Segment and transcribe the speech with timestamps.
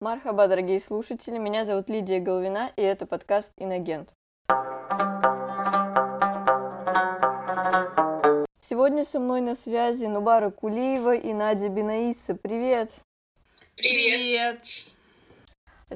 [0.00, 4.10] Мархаба, дорогие слушатели, меня зовут Лидия Головина, и это подкаст «Инагент».
[8.60, 12.34] Сегодня со мной на связи Нубара Кулиева и Надя Бинаиса.
[12.34, 12.90] Привет!
[13.76, 14.64] Привет!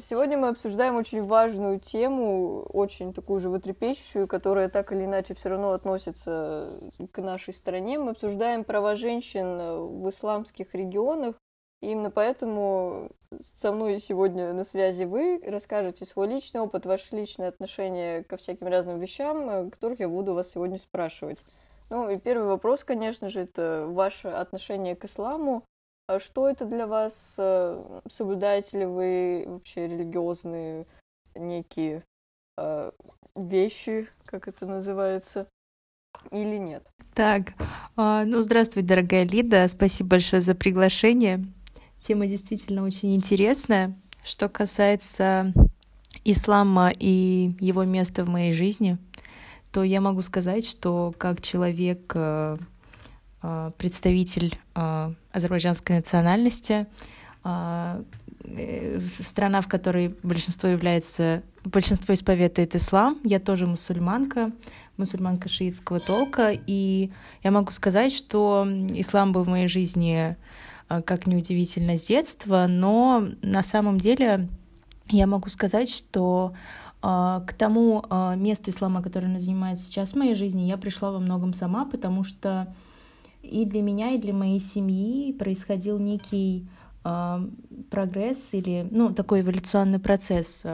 [0.00, 5.48] Сегодня мы обсуждаем очень важную тему, очень такую же животрепещущую, которая так или иначе все
[5.48, 6.78] равно относится
[7.10, 7.98] к нашей стране.
[7.98, 11.34] Мы обсуждаем права женщин в исламских регионах,
[11.80, 13.10] именно поэтому
[13.56, 18.66] со мной сегодня на связи вы расскажете свой личный опыт, ваши личные отношения ко всяким
[18.66, 21.38] разным вещам, которых я буду вас сегодня спрашивать.
[21.90, 25.64] Ну и первый вопрос, конечно же, это ваше отношение к исламу.
[26.06, 27.34] А что это для вас?
[28.10, 30.86] Соблюдаете ли вы вообще религиозные
[31.34, 32.02] некие
[32.56, 32.90] э,
[33.36, 35.46] вещи, как это называется,
[36.30, 36.86] или нет?
[37.14, 37.54] Так,
[37.96, 41.44] а, ну здравствуй, дорогая Лида, спасибо большое за приглашение.
[42.00, 43.96] Тема действительно очень интересная.
[44.24, 45.52] Что касается
[46.24, 48.98] ислама и его места в моей жизни,
[49.72, 52.56] то я могу сказать, что как человек, э,
[53.42, 56.86] э, представитель э, азербайджанской национальности,
[59.22, 64.52] страна, в которой большинство является, большинство исповедует ислам, я тоже мусульманка,
[64.96, 67.10] мусульманка шиитского толка, и
[67.42, 70.36] я могу сказать, что ислам был в моей жизни
[70.88, 74.48] как неудивительно, с детства, но на самом деле
[75.08, 76.54] я могу сказать, что
[77.02, 81.10] э, к тому э, месту ислама, которое она занимает сейчас в моей жизни, я пришла
[81.10, 82.74] во многом сама, потому что
[83.42, 86.66] и для меня, и для моей семьи происходил некий
[87.90, 90.66] прогресс или ну, такой эволюционный процесс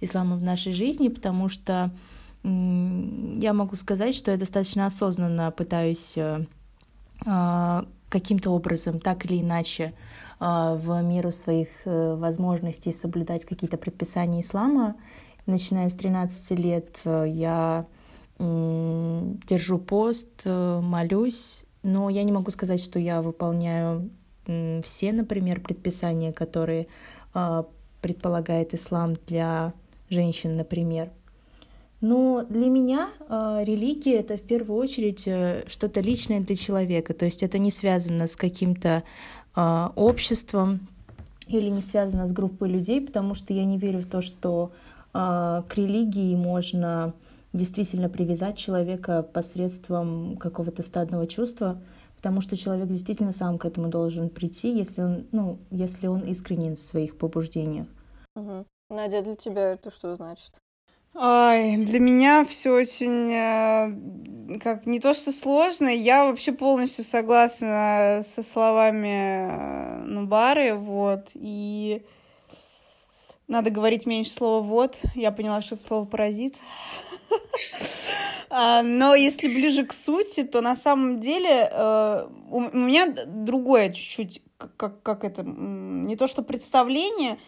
[0.00, 1.90] ислама в нашей жизни, потому что
[2.42, 6.16] я могу сказать, что я достаточно осознанно пытаюсь
[8.14, 9.92] каким-то образом, так или иначе,
[10.38, 14.94] а, в меру своих э, возможностей соблюдать какие-то предписания ислама.
[15.46, 17.86] Начиная с 13 лет э, я
[18.38, 24.10] держу пост, э, молюсь, но я не могу сказать, что я выполняю
[24.82, 26.86] все, например, предписания, которые
[27.32, 27.64] а,
[28.02, 29.72] предполагает ислам для
[30.10, 31.10] женщин, например.
[32.04, 37.14] Но для меня э, религия это в первую очередь э, что-то личное для человека.
[37.14, 39.04] То есть это не связано с каким-то
[39.56, 40.86] э, обществом
[41.46, 44.72] или не связано с группой людей, потому что я не верю в то, что
[45.14, 47.14] э, к религии можно
[47.54, 51.80] действительно привязать человека посредством какого-то стадного чувства,
[52.16, 56.76] потому что человек действительно сам к этому должен прийти, если он, ну, если он искренен
[56.76, 57.86] в своих побуждениях.
[58.36, 58.66] Угу.
[58.90, 60.52] Надя, для тебя это что значит?
[61.14, 68.24] Ой, для меня все очень э, как не то что сложно, я вообще полностью согласна
[68.34, 72.02] со словами э, Нубары, вот, и
[73.46, 75.02] надо говорить меньше слова «вот».
[75.14, 76.56] Я поняла, что это слово «паразит».
[78.56, 84.42] А, но если ближе к сути, то на самом деле э, у меня другое чуть-чуть,
[84.76, 87.40] как, как это, не то что представление,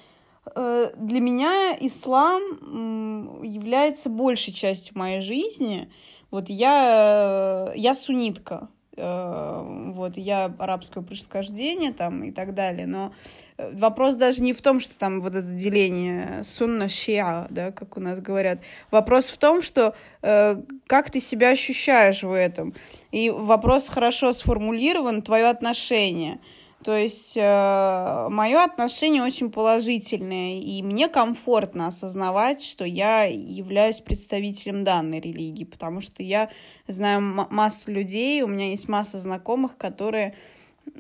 [0.54, 5.90] для меня ислам является большей частью моей жизни.
[6.30, 13.12] Вот я, я суннитка, э, вот, я арабского происхождения там и так далее, но
[13.58, 18.00] э, вопрос даже не в том, что там вот это деление сунна-шиа, да, как у
[18.00, 18.58] нас говорят,
[18.90, 22.74] вопрос в том, что э, как ты себя ощущаешь в этом,
[23.12, 26.40] и вопрос хорошо сформулирован, твое отношение–
[26.86, 34.84] то есть э, мое отношение очень положительное, и мне комфортно осознавать, что я являюсь представителем
[34.84, 36.48] данной религии, потому что я
[36.86, 37.20] знаю
[37.50, 40.36] массу людей, у меня есть масса знакомых, которые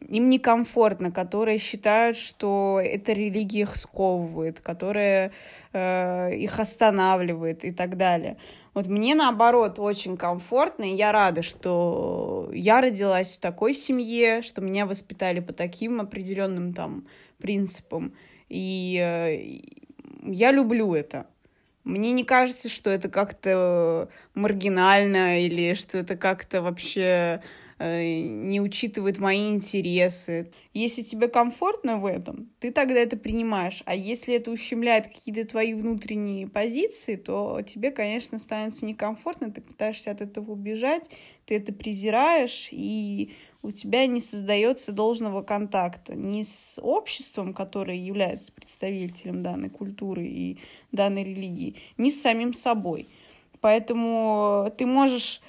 [0.08, 5.30] им некомфортно, которые считают, что эта религия их сковывает, которая
[5.72, 8.38] э, их останавливает и так далее.
[8.76, 14.60] Вот мне, наоборот, очень комфортно, и я рада, что я родилась в такой семье, что
[14.60, 17.06] меня воспитали по таким определенным там
[17.38, 18.12] принципам.
[18.50, 21.26] И э, я люблю это.
[21.84, 27.42] Мне не кажется, что это как-то маргинально или что это как-то вообще
[27.78, 30.50] не учитывает мои интересы.
[30.72, 33.82] Если тебе комфортно в этом, ты тогда это принимаешь.
[33.84, 40.10] А если это ущемляет какие-то твои внутренние позиции, то тебе, конечно, становится некомфортно, ты пытаешься
[40.10, 41.10] от этого убежать,
[41.44, 43.32] ты это презираешь, и
[43.62, 50.58] у тебя не создается должного контакта ни с обществом, которое является представителем данной культуры и
[50.92, 53.06] данной религии, ни с самим собой.
[53.60, 55.42] Поэтому ты можешь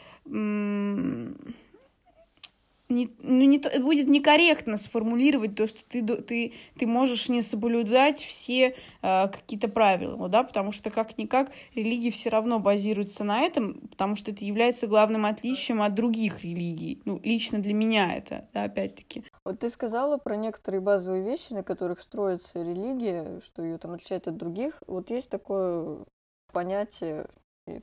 [2.89, 8.23] не, ну, не то, будет некорректно сформулировать то, что ты, ты, ты можешь не соблюдать
[8.23, 14.15] все э, какие-то правила, да, потому что как-никак религия все равно базируется на этом, потому
[14.15, 17.01] что это является главным отличием от других религий.
[17.05, 19.23] Ну, лично для меня это, да, опять-таки.
[19.43, 24.27] Вот ты сказала про некоторые базовые вещи, на которых строится религия, что ее там отличает
[24.27, 24.81] от других.
[24.87, 26.05] Вот есть такое
[26.53, 27.27] понятие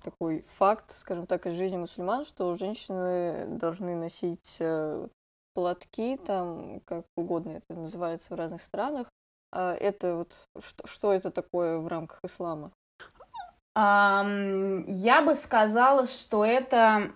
[0.02, 5.06] такой факт, скажем так, из жизни мусульман, что женщины должны носить э,
[5.54, 9.08] платки, там, как угодно это называется в разных странах.
[9.52, 12.72] А это вот что, что это такое в рамках ислама?
[13.76, 17.12] Um, я бы сказала, что это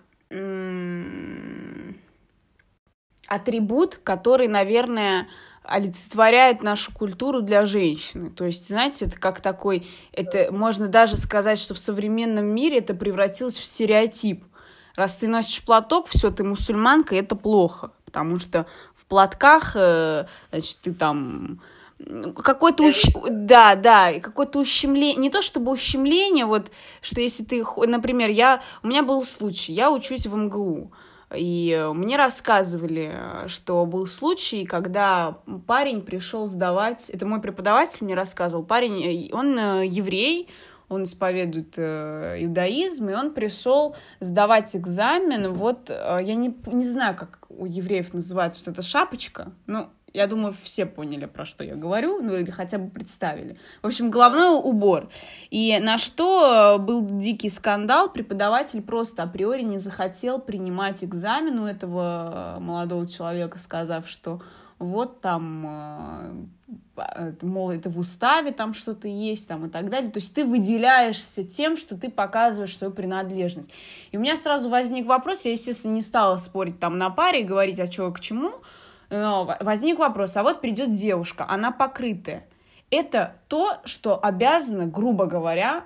[3.27, 5.27] атрибут, который, наверное,
[5.69, 8.31] олицетворяет нашу культуру для женщины.
[8.31, 12.93] То есть, знаете, это как такой, это можно даже сказать, что в современном мире это
[12.93, 14.43] превратилось в стереотип.
[14.95, 20.79] Раз ты носишь платок, все, ты мусульманка, это плохо, потому что в платках, э, значит,
[20.81, 21.61] ты там
[22.35, 23.05] какое-то ущ...
[23.29, 26.71] да, да, какое-то ущемление, не то чтобы ущемление, вот,
[27.01, 30.91] что если ты, например, я, у меня был случай, я учусь в МГУ,
[31.35, 33.13] и мне рассказывали,
[33.47, 35.37] что был случай, когда
[35.67, 40.49] парень пришел сдавать, это мой преподаватель мне рассказывал, парень, он э, еврей,
[40.89, 45.53] он исповедует э, иудаизм, и он пришел сдавать экзамен.
[45.53, 49.51] Вот э, я не, не знаю, как у евреев называется вот эта шапочка.
[49.67, 49.87] Ну,
[50.19, 53.57] я думаю, все поняли, про что я говорю, ну или хотя бы представили.
[53.81, 55.09] В общем, головной убор.
[55.49, 62.57] И на что был дикий скандал, преподаватель просто априори не захотел принимать экзамен у этого
[62.59, 64.41] молодого человека, сказав, что
[64.77, 66.45] вот там,
[66.97, 70.11] э, мол, это в уставе там что-то есть там и так далее.
[70.11, 73.69] То есть ты выделяешься тем, что ты показываешь свою принадлежность.
[74.11, 77.45] И у меня сразу возник вопрос, я, естественно, не стала спорить там на паре и
[77.45, 78.51] говорить, а что к чему,
[79.09, 82.47] но возник вопрос, а вот придет девушка, она покрытая.
[82.91, 85.83] Это то, что обязано, грубо говоря,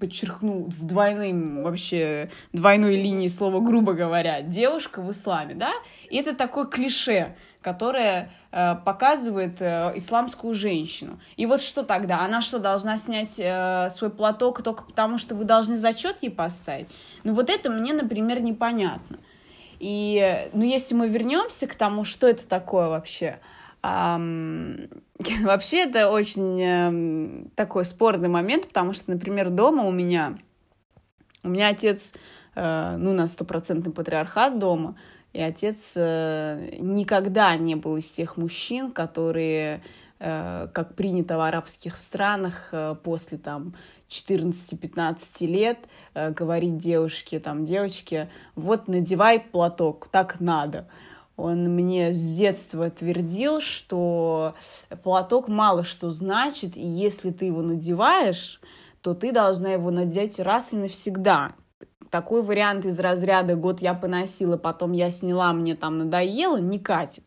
[0.00, 5.70] подчеркну в двойным вообще двойной линии слова грубо говоря девушка в исламе да?
[6.10, 11.18] И это такое клише которое э, показывает э, исламскую женщину.
[11.36, 12.20] И вот что тогда?
[12.20, 16.86] Она что должна снять э, свой платок только потому что вы должны зачет ей поставить?
[17.24, 19.18] Ну вот это мне например непонятно
[19.78, 23.40] и, ну, если мы вернемся к тому, что это такое вообще,
[23.82, 24.88] эм,
[25.42, 30.38] вообще это очень эм, такой спорный момент, потому что, например, дома у меня,
[31.42, 32.12] у меня отец,
[32.54, 34.96] э, ну, на стопроцентный патриархат дома,
[35.32, 39.82] и отец э, никогда не был из тех мужчин, которые,
[40.18, 43.74] э, как принято в арабских странах, э, после там
[44.08, 45.78] 14-15 лет
[46.14, 50.88] э, говорить девушке, там, девочке, вот надевай платок, так надо.
[51.36, 54.54] Он мне с детства твердил, что
[55.02, 58.60] платок мало что значит, и если ты его надеваешь,
[59.02, 61.54] то ты должна его надеть раз и навсегда.
[62.10, 67.24] Такой вариант из разряда «год я поносила, потом я сняла, мне там надоело» не катит.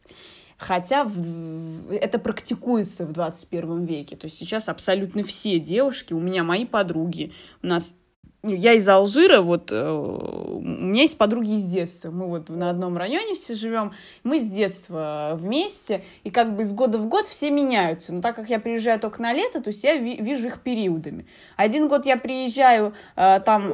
[0.59, 4.17] Хотя в, это практикуется в 21 веке.
[4.17, 7.31] То есть сейчас абсолютно все девушки, у меня мои подруги,
[7.63, 7.95] у нас
[8.43, 12.09] я из Алжира, вот э, у меня есть подруги из детства.
[12.09, 13.91] Мы вот на одном районе все живем.
[14.23, 18.13] Мы с детства вместе, и как бы из года в год все меняются.
[18.13, 21.27] Но так как я приезжаю только на лето, то есть я ви- вижу их периодами.
[21.57, 23.73] Один год я приезжаю э, там...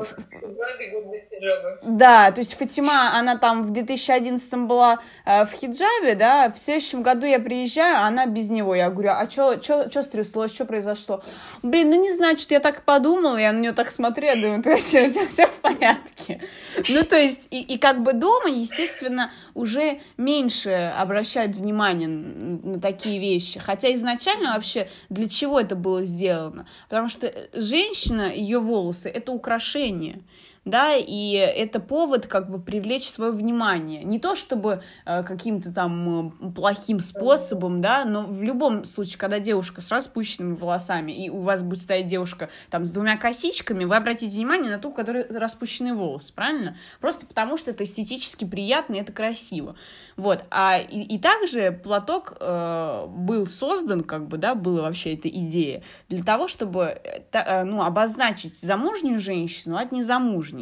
[1.83, 7.03] Да, то есть Фатима, она там в 2011 была э, в хиджабе, да, в следующем
[7.03, 8.73] году я приезжаю, а она без него.
[8.73, 11.23] Я говорю, а что стряслось, что произошло?
[11.61, 14.54] Блин, ну не знаю, что я так подумала, я на нее так смотрю, я думаю,
[14.57, 16.41] ну, то есть у тебя все в порядке.
[16.89, 23.19] Ну, то есть, и, и как бы дома, естественно, уже меньше обращают внимание на такие
[23.19, 23.59] вещи.
[23.59, 26.67] Хотя изначально вообще для чего это было сделано?
[26.89, 30.21] Потому что женщина, ее волосы, это украшение
[30.65, 34.03] да, и это повод как бы привлечь свое внимание.
[34.03, 39.81] Не то чтобы э, каким-то там плохим способом, да, но в любом случае, когда девушка
[39.81, 44.35] с распущенными волосами, и у вас будет стоять девушка там с двумя косичками, вы обратите
[44.35, 46.77] внимание на ту, у которой распущенные волосы, правильно?
[46.99, 49.75] Просто потому что это эстетически приятно и это красиво.
[50.17, 55.29] Вот, а и, и также платок э, был создан, как бы, да, была вообще эта
[55.29, 60.54] идея, для того, чтобы, э, э, ну, обозначить замужнюю женщину от незамужней.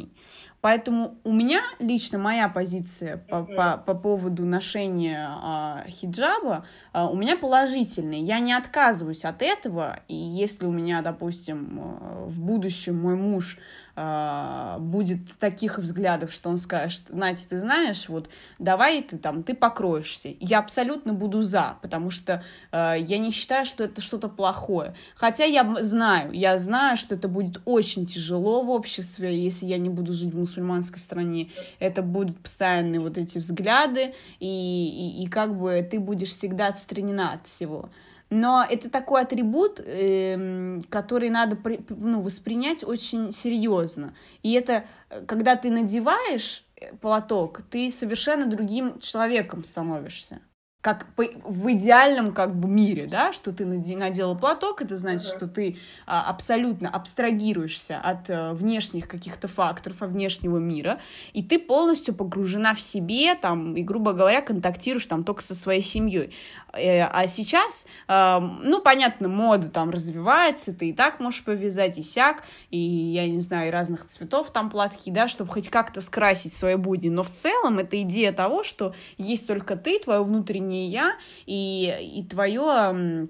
[0.64, 7.18] Поэтому у меня лично моя позиция по, по, по поводу ношения э, хиджаба э, у
[7.18, 8.20] меня положительная.
[8.20, 13.60] Я не отказываюсь от этого, и если у меня, допустим, э, в будущем мой муж
[13.96, 19.54] э, будет таких взглядов, что он скажет, Надя, ты знаешь, вот давай ты там, ты
[19.54, 20.34] покроешься.
[20.40, 24.96] Я абсолютно буду за, потому что э, я не считаю, что это что-то плохое.
[25.16, 29.90] Хотя я знаю, я знаю, что это будет очень тяжело в обществе, если я не
[29.90, 31.52] буду жить в мусульманской стране.
[31.80, 37.34] Это будут постоянные вот эти взгляды, и, и, и как бы ты будешь всегда отстранена
[37.34, 37.90] от всего.
[38.34, 41.56] Но это такой атрибут, э, который надо
[41.90, 44.16] ну, воспринять очень серьезно.
[44.42, 50.42] И это, э, когда ты надеваешь э, платок, ты совершенно другим человеком становишься
[50.84, 55.78] как в идеальном как бы мире, да, что ты надела платок, это значит, что ты
[56.06, 61.00] а, абсолютно абстрагируешься от а, внешних каких-то факторов, от внешнего мира,
[61.32, 65.82] и ты полностью погружена в себе, там, и, грубо говоря, контактируешь там только со своей
[65.82, 66.34] семьей.
[66.74, 72.04] Э, а сейчас, э, ну, понятно, мода там развивается, ты и так можешь повязать, и
[72.04, 76.54] сяк, и, я не знаю, и разных цветов там платки, да, чтобы хоть как-то скрасить
[76.54, 81.16] свои будни, но в целом это идея того, что есть только ты, твое внутреннее я,
[81.46, 83.28] и, и твое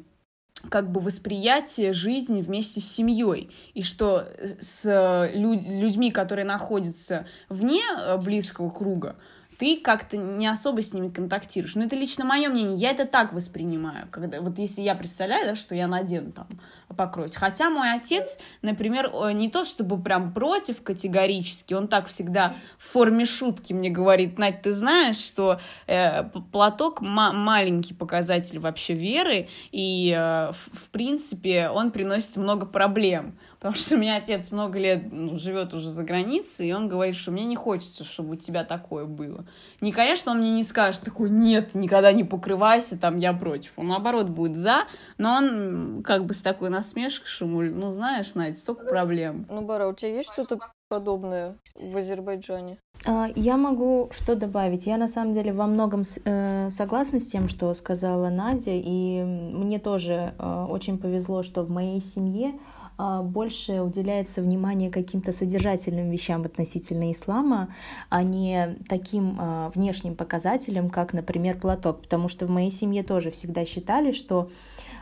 [0.69, 4.25] как бы восприятие жизни вместе с семьей, и что
[4.61, 9.17] с людьми, которые находятся вне э, близкого круга,
[9.57, 11.75] ты как-то не особо с ними контактируешь.
[11.75, 15.55] Но это лично мое мнение, я это так воспринимаю, когда вот если я представляю, да,
[15.55, 16.47] что я надену там
[16.95, 17.35] покроюсь.
[17.35, 23.25] Хотя мой отец, например, не то чтобы прям против категорически, он так всегда в форме
[23.25, 30.51] шутки мне говорит, Надь, ты знаешь, что э, платок маленький показатель вообще веры, и э,
[30.51, 33.37] в, в принципе он приносит много проблем.
[33.63, 37.15] Потому что у меня отец много лет ну, живет уже за границей, и он говорит,
[37.15, 39.45] что мне не хочется, чтобы у тебя такое было.
[39.79, 43.79] Не, конечно, он мне не скажет такой, нет, никогда не покрывайся, там, я против.
[43.79, 44.83] Он, наоборот, будет за,
[45.17, 49.45] но он как бы с такой насмешкой, что, ну, знаешь, Надя, столько проблем.
[49.49, 52.79] Ну, Бара, у тебя есть что-то подобное в Азербайджане?
[53.05, 54.85] А, я могу что добавить.
[54.85, 59.79] Я на самом деле во многом э, согласна с тем, что сказала Надя, и мне
[59.79, 62.53] тоже э, очень повезло, что в моей семье
[62.97, 67.73] больше уделяется внимание каким-то содержательным вещам относительно ислама,
[68.09, 72.01] а не таким а, внешним показателям, как, например, платок.
[72.01, 74.49] Потому что в моей семье тоже всегда считали, что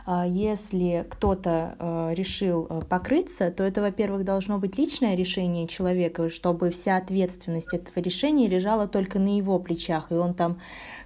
[0.04, 6.28] а, если кто-то а, решил а, покрыться, то это, во-первых, должно быть личное решение человека,
[6.28, 10.58] чтобы вся ответственность этого решения лежала только на его плечах, и он там,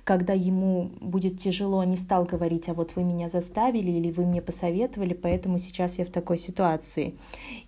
[0.06, 4.40] когда ему будет тяжело, не стал говорить, а вот вы меня заставили или вы мне
[4.40, 7.18] посоветовали, поэтому сейчас я в такой ситуации.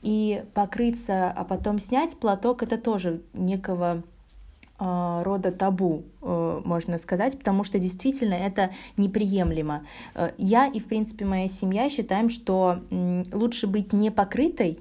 [0.02, 4.04] И покрыться, а потом снять платок, это тоже некого
[4.78, 9.84] а, рода табу, э, можно сказать, потому что действительно это неприемлемо.
[10.14, 12.78] Э, я и, в принципе, моя семья считаем, что
[13.32, 14.78] лучше быть не покрытой,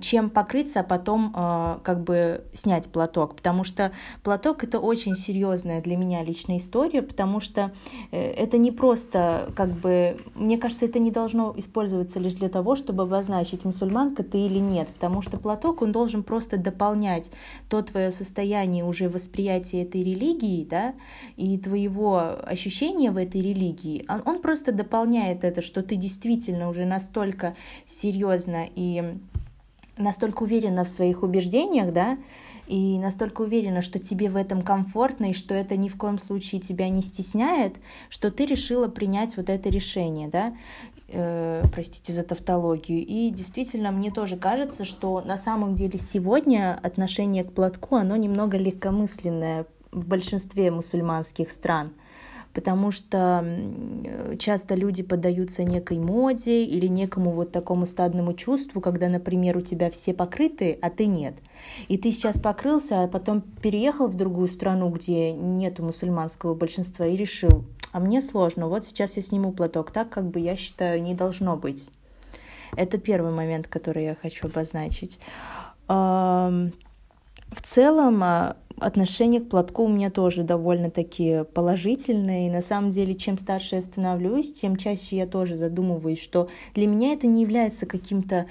[0.00, 3.90] чем покрыться, а потом э, как бы снять платок, потому что
[4.22, 7.72] платок это очень серьезная для меня личная история, потому что
[8.12, 12.76] э, это не просто как бы, мне кажется, это не должно использоваться лишь для того,
[12.76, 17.30] чтобы обозначить, мусульманка ты или нет, потому что платок, он должен просто дополнять
[17.68, 20.94] то твое состояние уже восприятия этой религии, да,
[21.36, 26.84] и твоего ощущения в этой религии, он, он просто дополняет это, что ты действительно уже
[26.84, 29.18] настолько серьезно и
[29.96, 32.18] настолько уверена в своих убеждениях, да,
[32.66, 36.60] и настолько уверена, что тебе в этом комфортно, и что это ни в коем случае
[36.60, 37.76] тебя не стесняет,
[38.08, 40.56] что ты решила принять вот это решение, да,
[41.08, 43.04] э, простите за тавтологию.
[43.04, 48.56] И действительно, мне тоже кажется, что на самом деле сегодня отношение к платку, оно немного
[48.56, 51.92] легкомысленное в большинстве мусульманских стран–
[52.54, 53.44] потому что
[54.38, 59.90] часто люди поддаются некой моде или некому вот такому стадному чувству, когда, например, у тебя
[59.90, 61.34] все покрыты, а ты нет.
[61.88, 67.16] И ты сейчас покрылся, а потом переехал в другую страну, где нету мусульманского большинства, и
[67.16, 71.14] решил, а мне сложно, вот сейчас я сниму платок, так как бы я считаю не
[71.14, 71.90] должно быть.
[72.76, 75.18] Это первый момент, который я хочу обозначить.
[77.50, 82.46] В целом, а, отношение к платку у меня тоже довольно-таки положительное.
[82.46, 86.86] И на самом деле, чем старше я становлюсь, тем чаще я тоже задумываюсь, что для
[86.86, 88.46] меня это не является каким-то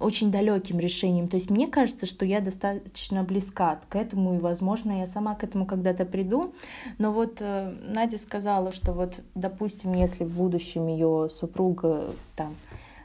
[0.00, 1.28] очень далеким решением.
[1.28, 5.44] То есть мне кажется, что я достаточно близка к этому, и, возможно, я сама к
[5.44, 6.54] этому когда-то приду.
[6.98, 12.56] Но вот э, Надя сказала, что вот, допустим, если в будущем ее супруга там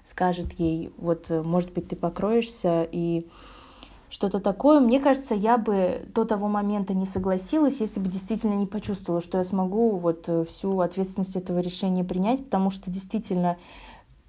[0.06, 3.28] скажет ей, вот, э, может быть, ты покроешься, и
[4.12, 4.80] что-то такое.
[4.80, 9.38] Мне кажется, я бы до того момента не согласилась, если бы действительно не почувствовала, что
[9.38, 13.58] я смогу вот э, всю ответственность этого решения принять, потому что действительно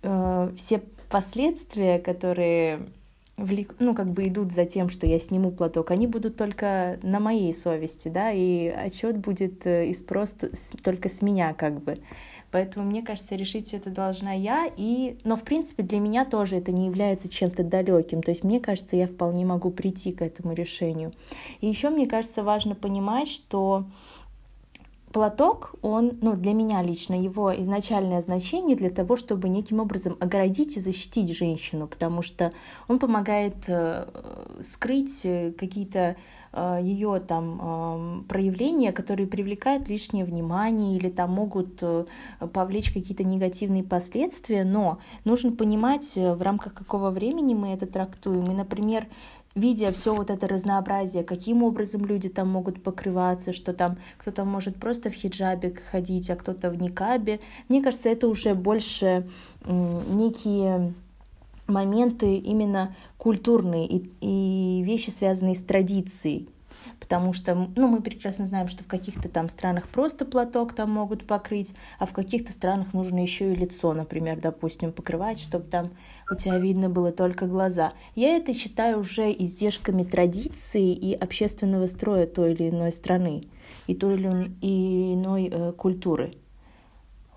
[0.03, 2.87] э, все последствия, которые
[3.37, 3.75] влек...
[3.81, 7.53] ну, как бы идут за тем, что я сниму платок, они будут только на моей
[7.53, 10.51] совести, да, и отчет будет э, из просто
[10.85, 11.99] только с меня, как бы.
[12.53, 14.71] Поэтому, мне кажется, решить это должна я.
[14.77, 15.17] И...
[15.25, 18.23] Но, в принципе, для меня тоже это не является чем-то далеким.
[18.23, 21.13] То есть, мне кажется, я вполне могу прийти к этому решению.
[21.63, 23.87] И еще, мне кажется, важно понимать, что
[25.13, 30.77] платок, он, ну, для меня лично, его изначальное значение для того, чтобы неким образом оградить
[30.77, 32.53] и защитить женщину, потому что
[32.89, 34.07] он помогает э,
[34.63, 36.17] скрыть э, какие-то
[36.55, 42.05] ее там проявления, которые привлекают лишнее внимание или там могут э,
[42.53, 48.45] повлечь какие-то негативные последствия, но нужно понимать, э, в рамках какого времени мы это трактуем.
[48.51, 49.07] И, например,
[49.55, 54.77] видя все вот это разнообразие, каким образом люди там могут покрываться, что там кто-то может
[54.77, 57.41] просто в хиджабе ходить, а кто-то в никабе.
[57.69, 59.29] Мне кажется, это уже больше
[59.65, 60.95] некие
[61.73, 66.49] моменты именно культурные и, и вещи, связанные с традицией.
[67.01, 71.27] Потому что ну, мы прекрасно знаем, что в каких-то там странах просто платок там могут
[71.27, 75.91] покрыть, а в каких-то странах нужно еще и лицо, например, допустим, покрывать, чтобы там
[76.31, 77.93] у тебя видно было только глаза.
[78.15, 83.43] Я это считаю уже издержками традиции и общественного строя той или иной страны
[83.87, 84.29] и той или
[84.61, 86.35] иной э, культуры.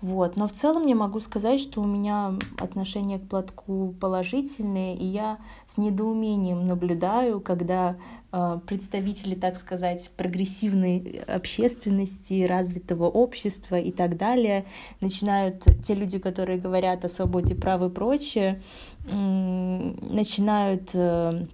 [0.06, 0.36] Вот.
[0.36, 5.38] Но в целом я могу сказать, что у меня отношение к платку положительное, и я
[5.66, 7.96] с недоумением наблюдаю, когда
[8.30, 14.66] э, представители, так сказать, прогрессивной общественности, развитого общества и так далее
[15.00, 18.62] начинают, те люди, которые говорят о свободе прав и прочее,
[19.10, 20.90] э, начинают...
[20.94, 21.46] Э,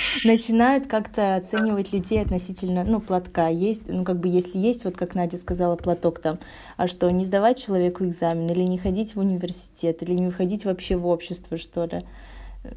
[0.24, 3.48] начинают как-то оценивать людей относительно, ну, платка.
[3.48, 6.38] Есть, ну, как бы, если есть, вот как Надя сказала, платок там,
[6.76, 10.96] а что, не сдавать человеку экзамен, или не ходить в университет, или не входить вообще
[10.96, 12.02] в общество, что ли.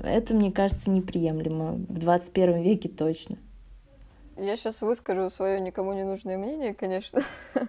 [0.02, 1.74] Это, мне кажется, неприемлемо.
[1.74, 3.38] В 21 веке точно.
[4.38, 7.22] Я сейчас выскажу свое никому не нужное мнение, конечно.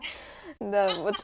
[0.61, 1.17] Да, вот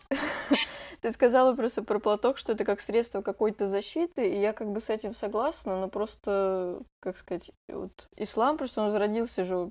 [1.01, 4.81] ты сказала просто про платок, что это как средство какой-то защиты, и я как бы
[4.81, 9.71] с этим согласна, но просто, как сказать, вот ислам просто он зародился же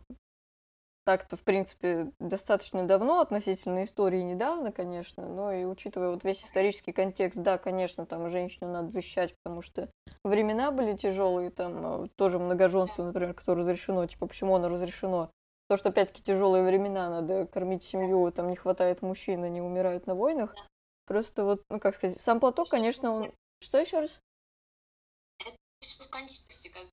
[1.10, 6.92] так-то, в принципе, достаточно давно, относительно истории недавно, конечно, но и учитывая вот весь исторический
[6.92, 9.90] контекст, да, конечно, там женщину надо защищать, потому что
[10.24, 15.32] времена были тяжелые, там э, тоже многоженство, например, которое разрешено, типа, почему оно разрешено?
[15.68, 20.14] То, что, опять-таки, тяжелые времена, надо кормить семью, там не хватает мужчин, они умирают на
[20.14, 20.56] войнах.
[21.10, 23.34] Просто вот, ну как сказать, сам платок, конечно, он...
[23.64, 24.22] Что еще раз?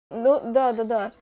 [0.09, 1.13] Ну, да, да, да.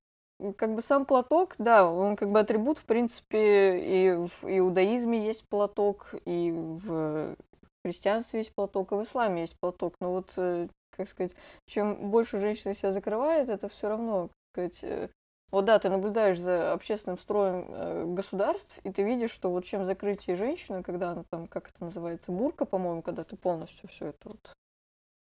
[0.57, 5.43] Как бы сам платок, да, он как бы атрибут, в принципе, и в иудаизме есть
[5.49, 7.37] платок, и в
[7.85, 9.97] христианстве есть платок, и в исламе есть платок.
[10.01, 11.35] Но вот, э, как сказать,
[11.67, 15.09] чем больше женщина себя закрывает, это все равно, как сказать, э,
[15.55, 19.85] вот да, ты наблюдаешь за общественным строем э, государств, и ты видишь, что вот чем
[19.85, 24.29] закрытие женщины, когда она там, как это называется, бурка, по-моему, когда ты полностью все это
[24.29, 24.53] вот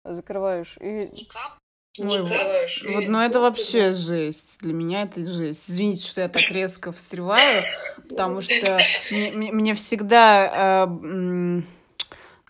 [0.05, 0.77] закрываешь.
[0.81, 1.09] И...
[1.13, 1.59] Никак.
[2.01, 4.59] Ой, вот, вот, ну это вообще жесть.
[4.61, 5.71] Для меня это жесть.
[5.71, 7.63] Извините, что я так резко встреваю,
[8.09, 8.79] потому что
[9.13, 11.63] мне, мне всегда э,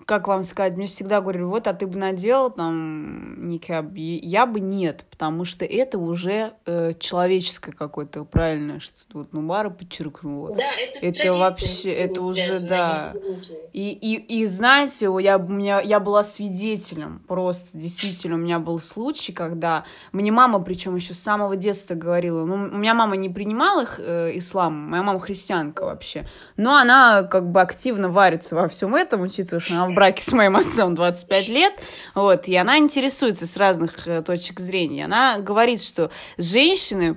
[0.07, 4.61] как вам сказать, мне всегда говорили, вот, а ты бы надел там никаб, я бы
[4.61, 10.55] нет, потому что это уже э, человеческое какое-то правильное, что вот Нубара подчеркнула.
[10.57, 12.95] Да, это, это вообще, это уже, да.
[13.73, 18.81] И, и, и знаете, я, у меня, я была свидетелем, просто действительно, у меня был
[18.81, 23.29] случай, когда мне мама, причем еще с самого детства говорила, ну, у меня мама не
[23.29, 26.27] принимала их, э, ислам, моя мама христианка вообще,
[26.57, 30.33] но она как бы активно варится во всем этом, учитывая, что она в браке с
[30.33, 31.73] моим отцом 25 лет,
[32.15, 35.05] вот, и она интересуется с разных э, точек зрения.
[35.05, 37.17] Она говорит, что женщины,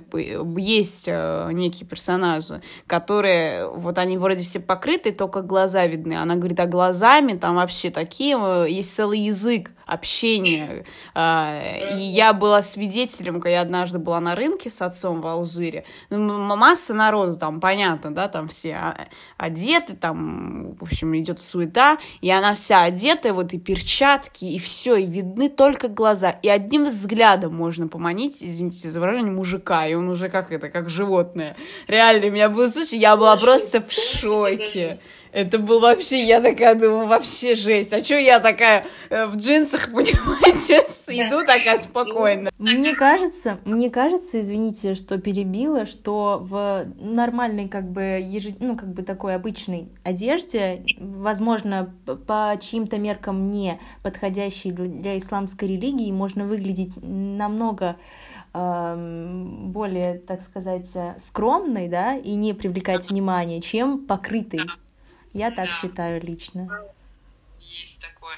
[0.56, 6.14] есть э, некие персонажи, которые, вот они вроде все покрыты, только глаза видны.
[6.14, 10.84] Она говорит, а глазами там вообще такие, э, есть целый язык общения.
[11.14, 11.60] А,
[11.96, 15.84] и я была свидетелем, когда я однажды была на рынке с отцом в Алжире.
[16.10, 21.98] Ну, масса народу там, понятно, да, там все а, одеты, там, в общем, идет суета,
[22.20, 26.30] и она вся одетая, вот и перчатки, и все, и видны только глаза.
[26.30, 30.90] И одним взглядом можно поманить, извините за выражение, мужика, и он уже как это, как
[30.90, 31.56] животное.
[31.86, 34.98] Реально, у меня был случай, я была просто в шоке.
[35.32, 37.92] Это был вообще, я такая думаю, вообще жесть.
[37.92, 42.50] А что я такая э, в джинсах, понимаете, иду такая спокойно.
[42.58, 48.60] Мне кажется, мне кажется, извините, что перебила, что в нормальной, как бы, ежед...
[48.60, 51.94] ну, как бы такой обычной одежде, возможно,
[52.26, 57.96] по чьим-то меркам не подходящей для исламской религии, можно выглядеть намного
[58.52, 60.88] более, так сказать,
[61.18, 64.60] скромной, да, и не привлекать внимание, чем покрытой.
[65.32, 66.68] Я так считаю лично.
[67.60, 68.36] Есть такое.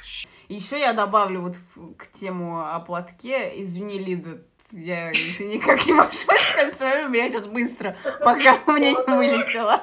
[0.49, 1.57] Еще я добавлю вот
[1.97, 3.63] к тему о платке.
[3.63, 8.91] Извини, Лида, я ты никак не можешь сказать свое, меня сейчас быстро, пока у меня
[8.91, 9.83] не вылетело.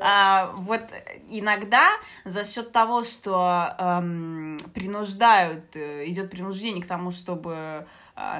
[0.00, 0.82] А, вот
[1.28, 1.90] иногда
[2.24, 7.86] за счет того, что эм, принуждают, э, идет принуждение к тому, чтобы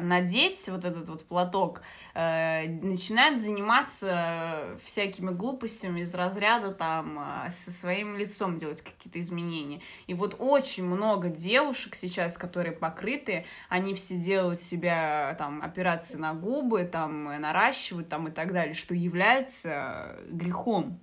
[0.00, 1.82] надеть вот этот вот платок,
[2.14, 9.80] э, начинают заниматься всякими глупостями из разряда там а, со своим лицом делать какие-то изменения.
[10.06, 16.34] И вот очень много девушек сейчас, которые покрыты, они все делают себя там операции на
[16.34, 21.00] губы, там наращивают там и так далее, что является грехом.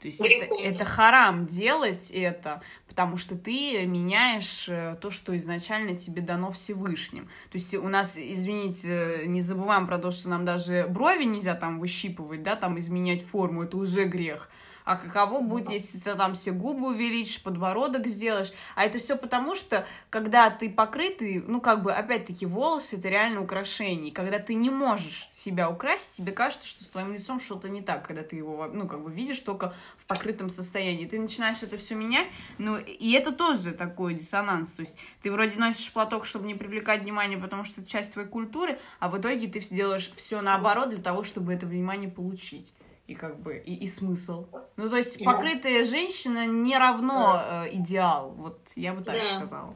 [0.00, 5.96] То есть это, это харам делать это, потому что ты меняешь э, то, что изначально
[5.96, 7.26] тебе дано Всевышним.
[7.50, 11.78] То есть у нас, извините, не забываем про то, что нам даже брови нельзя там
[11.78, 14.50] выщипывать, да, там изменять форму, это уже грех
[14.90, 18.52] а каково будет, если ты там все губы увеличишь, подбородок сделаешь.
[18.74, 23.40] А это все потому, что когда ты покрытый, ну, как бы, опять-таки, волосы— это реально
[23.40, 24.12] украшение.
[24.12, 28.04] Когда ты не можешь себя украсить, тебе кажется, что с твоим лицом что-то не так,
[28.04, 31.06] когда ты его, ну, как бы, видишь только в покрытом состоянии.
[31.06, 32.26] Ты начинаешь это все менять,
[32.58, 34.72] ну, и это тоже такой диссонанс.
[34.72, 38.28] То есть ты вроде носишь платок, чтобы не привлекать внимание, потому что это часть твоей
[38.28, 42.72] культуры, а в итоге ты делаешь все наоборот для того, чтобы это внимание получить
[43.10, 44.46] и как бы и, и смысл.
[44.76, 47.66] Ну, то есть покрытая женщина не равно да.
[47.66, 48.30] э, идеал.
[48.30, 49.36] Вот я бы так да.
[49.36, 49.74] сказала.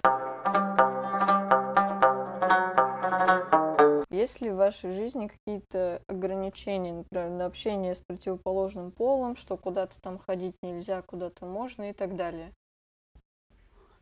[4.11, 10.01] Есть ли в вашей жизни какие-то ограничения, например, на общение с противоположным полом, что куда-то
[10.01, 12.53] там ходить нельзя, куда-то можно и так далее?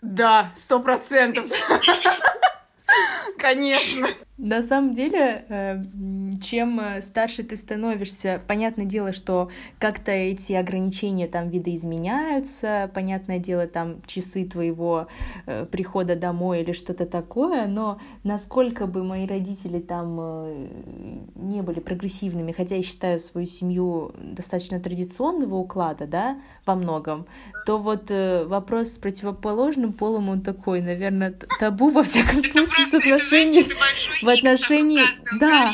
[0.02, 1.46] Да, сто процентов.
[3.38, 4.08] Конечно.
[4.38, 5.82] На самом деле, э,
[6.40, 13.66] чем э, старше ты становишься, понятное дело, что как-то эти ограничения там видоизменяются, понятное дело,
[13.68, 15.06] там часы твоего
[15.46, 20.68] э, прихода домой или что-то такое, но насколько бы мои родители там
[21.36, 27.26] не были прогрессивными, хотя я считаю свою семью достаточно традиционного уклада, да, во многом,
[27.64, 33.66] то вот вопрос с противоположным полом, он такой, наверное, табу во всяком случае с отношением
[34.22, 35.02] в отношении...
[35.38, 35.72] Да,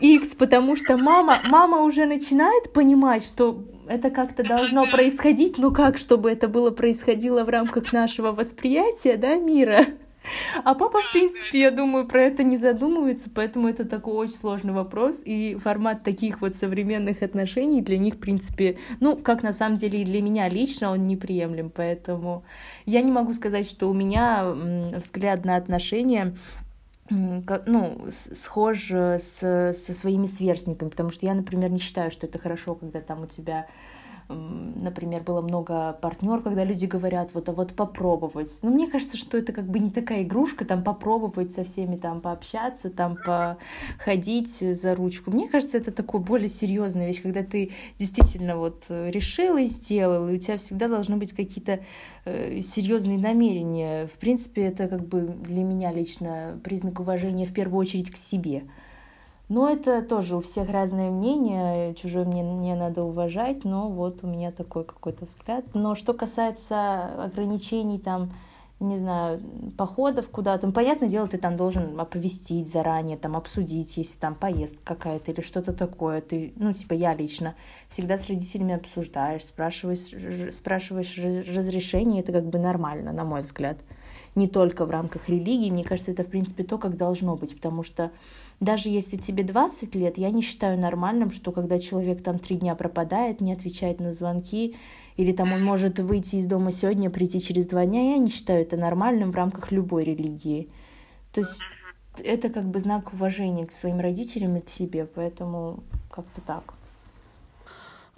[0.00, 5.98] X, потому что мама, мама уже начинает понимать, что это как-то должно происходить, но как,
[5.98, 9.84] чтобы это было происходило в рамках нашего восприятия, да, мира.
[10.64, 14.72] А папа, в принципе, я думаю, про это не задумывается, поэтому это такой очень сложный
[14.72, 19.76] вопрос, и формат таких вот современных отношений для них, в принципе, ну, как на самом
[19.76, 22.44] деле и для меня лично он неприемлем, поэтому
[22.86, 26.34] я не могу сказать, что у меня взгляд на отношения
[27.10, 32.74] ну, схож с, со своими сверстниками, потому что я, например, не считаю, что это хорошо,
[32.74, 33.66] когда там у тебя
[34.30, 38.50] например, было много партнеров, когда люди говорят, вот, а вот попробовать.
[38.62, 42.20] Но мне кажется, что это как бы не такая игрушка, там попробовать со всеми там
[42.20, 45.30] пообщаться, там походить за ручку.
[45.30, 50.36] Мне кажется, это такое более серьезная вещь, когда ты действительно вот решил и сделал, и
[50.36, 51.80] у тебя всегда должны быть какие-то
[52.24, 54.06] э, серьезные намерения.
[54.06, 58.64] В принципе, это как бы для меня лично признак уважения в первую очередь к себе.
[59.50, 64.28] Но это тоже у всех разное мнение, чужое мне не надо уважать, но вот у
[64.28, 65.64] меня такой какой-то взгляд.
[65.74, 68.32] Но что касается ограничений там,
[68.78, 69.40] не знаю,
[69.76, 74.94] походов куда-то, ну, понятное дело, ты там должен оповестить заранее, там обсудить, если там поездка
[74.94, 76.20] какая-то или что-то такое.
[76.20, 77.56] Ты, ну, типа я лично
[77.88, 83.78] всегда с родителями обсуждаешь, спрашиваешь, спрашиваешь разрешение, это как бы нормально, на мой взгляд.
[84.36, 87.82] Не только в рамках религии, мне кажется, это в принципе то, как должно быть, потому
[87.82, 88.12] что
[88.60, 92.74] даже если тебе 20 лет, я не считаю нормальным, что когда человек там три дня
[92.74, 94.76] пропадает, не отвечает на звонки,
[95.16, 98.62] или там он может выйти из дома сегодня, прийти через два дня, я не считаю
[98.62, 100.68] это нормальным в рамках любой религии.
[101.32, 101.58] То есть
[102.22, 106.74] это как бы знак уважения к своим родителям и к себе, поэтому как-то так.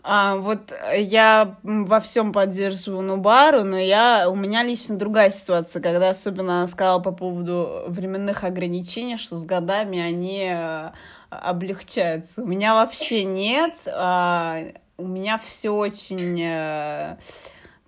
[0.05, 6.11] А, вот я во всем поддерживаю Нубару, но я, у меня лично другая ситуация, когда
[6.11, 10.91] особенно она сказала по поводу временных ограничений, что с годами они э,
[11.31, 12.43] облегчаются.
[12.43, 13.75] У меня вообще нет.
[13.87, 14.61] А,
[14.99, 17.17] у меня все очень, э,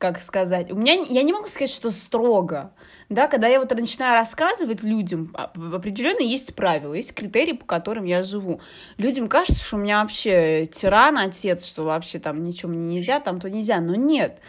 [0.05, 2.73] как сказать, у меня, я не могу сказать, что строго,
[3.09, 8.05] да, когда я вот начинаю рассказывать людям, а, определенно есть правила, есть критерии, по которым
[8.05, 8.61] я живу.
[8.99, 13.40] Людям кажется, что у меня вообще тиран, отец, что вообще там ничего мне нельзя, там
[13.40, 14.40] то нельзя, но нет.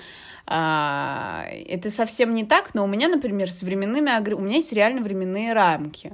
[0.46, 5.04] А, это совсем не так, но у меня, например, с временными, у меня есть реально
[5.04, 6.12] временные рамки.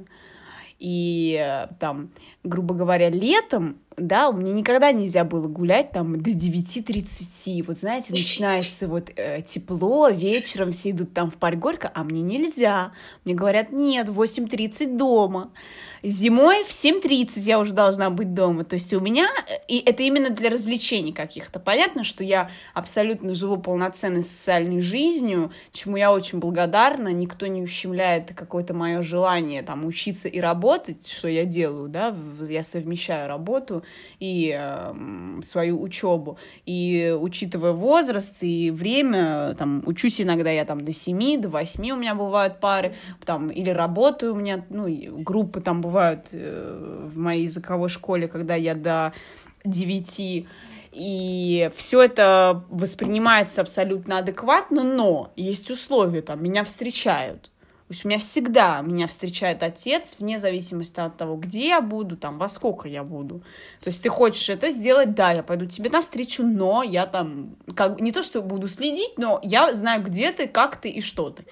[0.77, 2.11] И э, там,
[2.43, 8.13] грубо говоря, летом да, у меня никогда нельзя было гулять там до 9.30, вот знаете,
[8.13, 12.93] начинается вот э, тепло, вечером все идут там в парк Горько, а мне нельзя,
[13.25, 15.51] мне говорят, нет, в 8.30 дома,
[16.03, 18.63] Зимой в 7.30 я уже должна быть дома.
[18.63, 19.29] То есть у меня...
[19.67, 21.59] И это именно для развлечений каких-то.
[21.59, 27.09] Понятно, что я абсолютно живу полноценной социальной жизнью, чему я очень благодарна.
[27.09, 32.15] Никто не ущемляет какое-то мое желание там учиться и работать, что я делаю, да.
[32.47, 33.83] Я совмещаю работу
[34.19, 36.37] и э, свою учебу.
[36.65, 41.95] И учитывая возраст и время, там, учусь иногда я там до 7, до 8 у
[41.95, 44.87] меня бывают пары, там, или работаю у меня, ну,
[45.23, 49.13] группы там бывают э, в моей языковой школе, когда я до
[49.65, 50.47] 9
[50.91, 57.50] и все это воспринимается абсолютно адекватно, но есть условия, там, меня встречают.
[57.91, 62.15] То есть у меня всегда меня встречает отец, вне зависимости от того, где я буду,
[62.15, 63.43] там, во сколько я буду.
[63.81, 67.99] То есть ты хочешь это сделать, да, я пойду тебе навстречу, но я там, как
[67.99, 71.43] не то, что буду следить, но я знаю, где ты, как ты и что ты.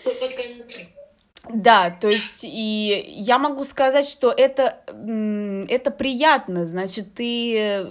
[1.54, 7.86] Да, то есть и я могу сказать, что это, это приятно, значит, ты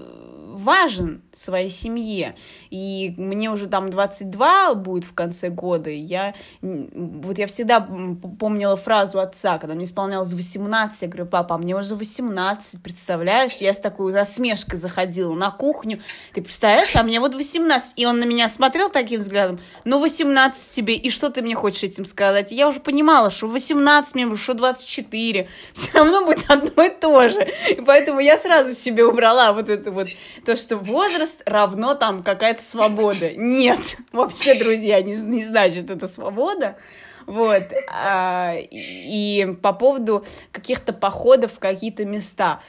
[0.58, 2.34] важен своей семье.
[2.70, 5.90] И мне уже там 22 будет в конце года.
[5.90, 11.54] И я, вот я всегда помнила фразу отца, когда мне исполнялось 18, я говорю, папа,
[11.54, 13.54] а мне уже 18, представляешь?
[13.60, 16.00] Я с такой насмешкой заходила на кухню.
[16.34, 17.92] Ты представляешь, а мне вот 18.
[17.96, 21.84] И он на меня смотрел таким взглядом, ну 18 тебе, и что ты мне хочешь
[21.84, 22.50] этим сказать?
[22.50, 27.48] я уже понимала, что 18 мне, что 24, все равно будет одно и то же.
[27.70, 30.08] И поэтому я сразу себе убрала вот это вот
[30.48, 33.34] то, что возраст равно там какая-то свобода.
[33.34, 36.78] Нет, вообще, друзья, не, не значит это свобода.
[37.26, 37.64] Вот.
[37.92, 42.60] А, и по поводу каких-то походов в какие-то места.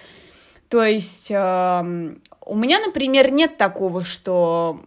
[0.67, 2.15] То есть э,
[2.45, 4.81] у меня, например, нет такого, что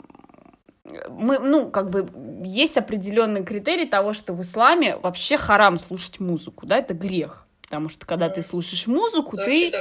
[1.09, 2.11] мы, ну, как бы,
[2.45, 7.89] есть определенный критерий того, что в исламе вообще харам слушать музыку, да, это грех потому
[7.89, 9.73] что когда ты слушаешь музыку, То ты...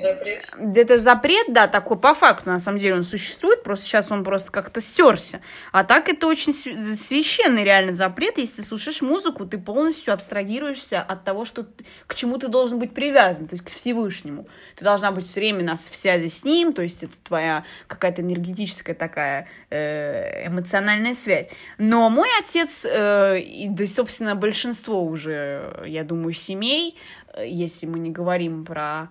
[0.00, 0.48] запрет?
[0.76, 4.50] Это запрет, да, такой по факту, на самом деле он существует, просто сейчас он просто
[4.50, 5.40] как-то стерся.
[5.70, 11.22] А так это очень священный реально запрет, если ты слушаешь музыку, ты полностью абстрагируешься от
[11.22, 11.68] того, что
[12.08, 14.48] к чему ты должен быть привязан, то есть к Всевышнему.
[14.74, 18.96] Ты должна быть все время на связи с ним, то есть это твоя какая-то энергетическая
[18.96, 21.46] такая э, эмоциональная связь.
[21.78, 26.96] Но мой отец, э, и, да, собственно, большинство уже, я думаю, семей,
[27.38, 29.08] если мы не говорим про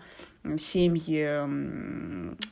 [0.59, 1.25] семьи,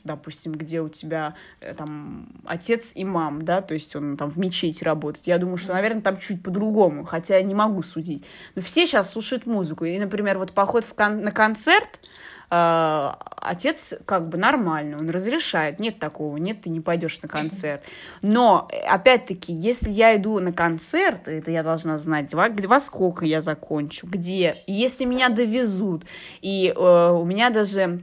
[0.04, 4.38] допустим, где у тебя э, там отец и мам, да, то есть он там в
[4.38, 5.26] мечети работает.
[5.26, 8.24] Я думаю, что, наверное, там чуть по-другому, хотя я не могу судить.
[8.54, 9.84] Но все сейчас слушают музыку.
[9.84, 12.00] И, например, вот поход в кон- на концерт,
[12.52, 17.82] э, отец как бы нормально, он разрешает, нет такого, нет, ты не пойдешь на концерт.
[18.20, 23.40] Но, опять-таки, если я иду на концерт, это я должна знать, во, во сколько я
[23.40, 26.04] закончу, где, если меня довезут,
[26.42, 28.02] и э, у меня даже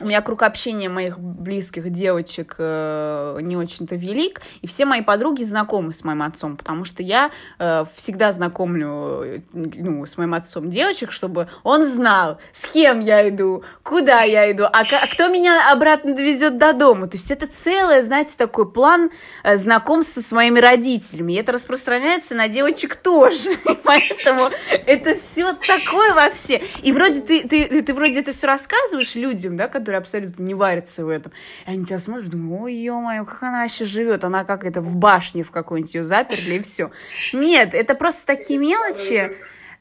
[0.00, 5.42] у меня круг общения моих близких девочек э, не очень-то велик, и все мои подруги
[5.42, 10.70] знакомы с моим отцом, потому что я э, всегда знакомлю э, ну, с моим отцом
[10.70, 15.72] девочек, чтобы он знал, с кем я иду, куда я иду, а, а кто меня
[15.72, 17.06] обратно довезет до дома.
[17.06, 19.10] То есть это целое, знаете, такой план
[19.42, 24.50] э, знакомства с моими родителями, и это распространяется на девочек тоже, поэтому
[24.86, 26.62] это все такое вообще.
[26.82, 30.54] И вроде ты, ты, ты, ты вроде это все рассказываешь людям, да, которые абсолютно не
[30.54, 31.32] варятся в этом.
[31.66, 34.96] И они тебя смотрят, думают, ой, ё-моё, как она еще живет, она как это в
[34.96, 36.90] башне в какой-нибудь ее заперли, и все.
[37.32, 39.36] Нет, это просто такие мелочи,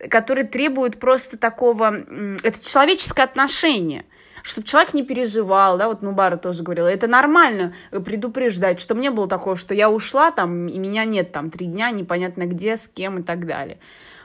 [0.10, 1.96] которые требуют просто такого...
[2.44, 4.06] Это человеческое отношение
[4.42, 9.28] чтобы человек не переживал, да, вот Нубара тоже говорила, это нормально предупреждать, чтобы не было
[9.28, 13.20] такого, что я ушла там, и меня нет там три дня, непонятно где, с кем
[13.20, 13.80] и так далее.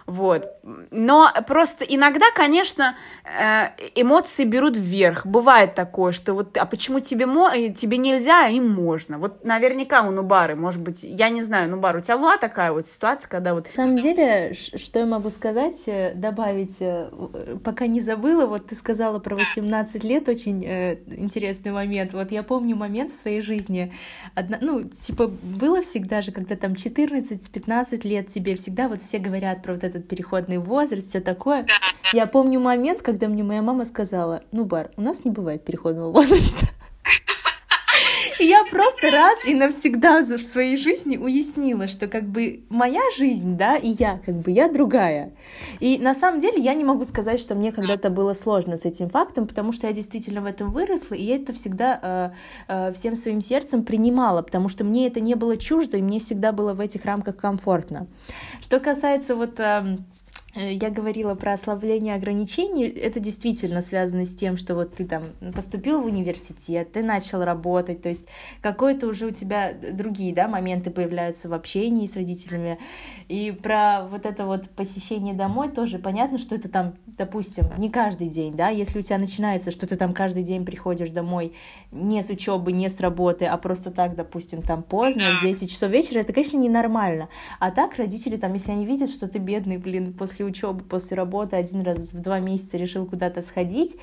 [0.07, 0.57] Вот.
[0.91, 5.25] Но просто иногда, конечно, э, эмоции берут вверх.
[5.25, 9.19] Бывает такое, что вот, а почему тебе, мо э, тебе нельзя, а им можно?
[9.19, 12.89] Вот наверняка у Нубары, может быть, я не знаю, Нубар, у тебя была такая вот
[12.89, 13.69] ситуация, когда вот...
[13.69, 16.77] На самом деле, что я могу сказать, э, добавить,
[17.65, 22.13] пока не забыла, вот ты сказала про 18 лет, очень э, интересный момент.
[22.13, 23.93] Вот я помню момент в своей жизни,
[24.35, 29.63] одна, ну, типа, было всегда же, когда там 14-15 лет тебе всегда вот все говорят
[29.63, 31.63] про вот этот переходный возраст, все такое.
[31.63, 32.11] Да, да.
[32.13, 36.11] Я помню момент, когда мне моя мама сказала, ну, Бар, у нас не бывает переходного
[36.13, 36.67] возраста.
[38.41, 43.57] И я просто раз и навсегда в своей жизни уяснила, что как бы моя жизнь,
[43.57, 45.33] да, и я, как бы я другая.
[45.81, 49.09] И на самом деле я не могу сказать, что мне когда-то было сложно с этим
[49.09, 52.33] фактом, потому что я действительно в этом выросла, и я это всегда
[52.69, 56.21] э, э, всем своим сердцем принимала, потому что мне это не было чуждо, и мне
[56.21, 58.07] всегда было в этих рамках комфортно.
[58.63, 59.59] Что касается вот...
[59.61, 59.97] Э,
[60.55, 62.85] я говорила про ослабление ограничений.
[62.85, 68.03] Это действительно связано с тем, что вот ты там поступил в университет, ты начал работать,
[68.03, 68.27] то есть
[68.61, 72.79] какой-то уже у тебя другие да, моменты появляются в общении с родителями.
[73.29, 78.29] И про вот это вот посещение домой тоже понятно, что это там, допустим, не каждый
[78.29, 81.55] день, да, если у тебя начинается, что ты там каждый день приходишь домой
[81.91, 85.91] не с учебы, не с работы, а просто так, допустим, там поздно, в 10 часов
[85.91, 87.29] вечера, это, конечно, ненормально.
[87.59, 91.17] А так родители там, если они видят, что ты бедный, блин, после после учебы, после
[91.17, 93.97] работы один раз в два месяца решил куда-то сходить,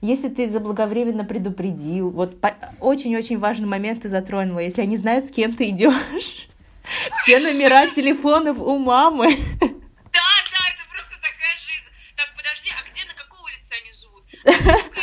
[0.00, 2.36] если ты заблаговременно предупредил, вот
[2.80, 6.48] очень-очень важный момент ты затронула, если они знают, с кем ты идешь,
[7.22, 9.36] все номера телефонов у мамы.
[9.60, 11.90] Да, да, это просто такая жизнь.
[12.16, 14.86] Так, подожди, а где, на какой улице они живут?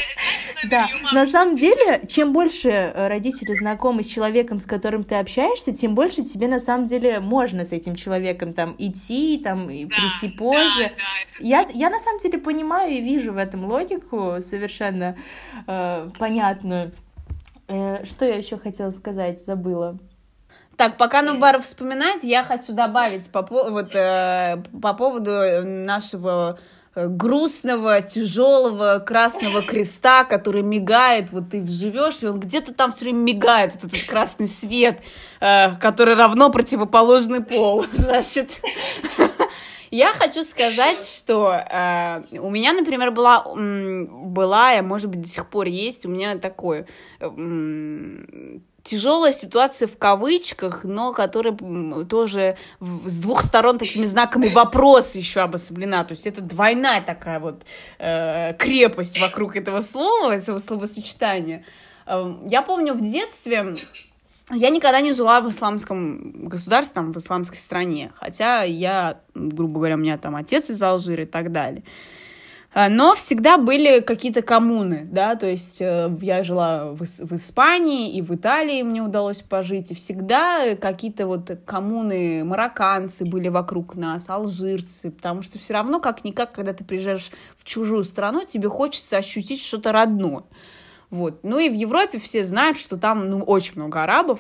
[0.70, 5.74] Да, на самом деле, чем больше э, родители знакомы с человеком, с которым ты общаешься,
[5.74, 9.96] тем больше тебе на самом деле можно с этим человеком там идти, там и да,
[9.96, 10.84] прийти позже.
[10.84, 15.18] Да, да, я, я на самом деле понимаю и вижу в этом логику совершенно
[15.68, 16.92] э, понятную.
[17.68, 19.98] Э, что я еще хотела сказать, забыла.
[20.78, 25.32] Так, пока Нубаров вспоминает, я хочу добавить по, вот, э, по поводу
[25.64, 26.58] нашего Э,
[26.96, 33.20] грустного, тяжелого красного креста, который мигает, вот ты вживешь, и он где-то там все время
[33.20, 35.00] мигает, вот этот красный свет,
[35.40, 37.86] э, который равно противоположный пол.
[37.94, 38.62] Значит,
[39.90, 45.50] я хочу сказать, что э, у меня, например, была, была, а может быть до сих
[45.50, 46.86] пор есть, у меня такое
[48.84, 51.58] тяжелая ситуация в кавычках, но которая
[52.06, 56.04] тоже с двух сторон такими знаками вопрос еще обособлена.
[56.04, 57.64] То есть это двойная такая вот
[58.00, 61.66] э, крепость вокруг этого слова, этого словосочетания.
[62.06, 63.76] Э, я помню в детстве
[64.52, 69.96] я никогда не жила в исламском государстве, там, в исламской стране, хотя я, грубо говоря,
[69.96, 71.84] у меня там отец из Алжира и так далее.
[72.76, 78.12] А, но всегда были какие-то коммуны, да, то есть э, я жила в, в Испании
[78.16, 84.28] и в Италии мне удалось пожить, и всегда какие-то вот коммуны, марокканцы были вокруг нас,
[84.28, 89.64] алжирцы, потому что все равно как-никак, когда ты приезжаешь в чужую страну, тебе хочется ощутить
[89.64, 90.44] что-то родное.
[91.12, 91.44] Вот.
[91.44, 94.40] Ну и в Европе все знают, что там ну, очень много арабов.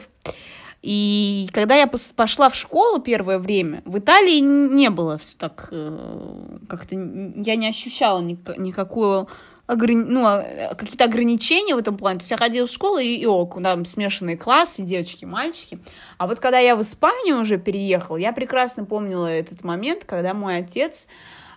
[0.83, 6.57] И когда я пошла в школу первое время, в Италии не было все так э,
[6.67, 9.29] как-то я не ощущала никакую
[9.65, 10.03] ограни...
[10.03, 12.19] ну, а, какие-то ограничения в этом плане.
[12.19, 15.79] То есть я ходила в школу и, и ок, там смешанные классы, девочки, мальчики.
[16.17, 20.57] А вот когда я в Испанию уже переехала, я прекрасно помнила этот момент, когда мой
[20.57, 21.07] отец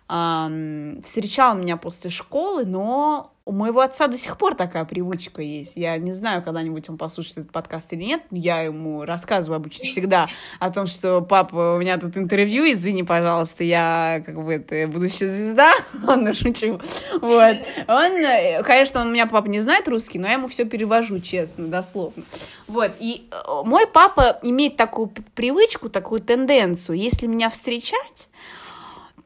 [0.08, 5.72] эм, встречал меня после школы, но у моего отца до сих пор такая привычка есть.
[5.76, 8.22] Я не знаю, когда-нибудь он послушает этот подкаст или нет.
[8.32, 10.26] Я ему рассказываю обычно всегда
[10.58, 15.28] о том, что папа, у меня тут интервью, извини, пожалуйста, я как бы это будущая
[15.28, 15.72] звезда.
[16.02, 16.80] Ладно, шучу.
[17.20, 17.56] Вот.
[17.86, 21.68] Он, конечно, он у меня папа не знает русский, но я ему все перевожу, честно,
[21.68, 22.24] дословно.
[22.66, 22.90] Вот.
[22.98, 28.28] И э, мой папа имеет такую привычку, такую тенденцию, если меня встречать,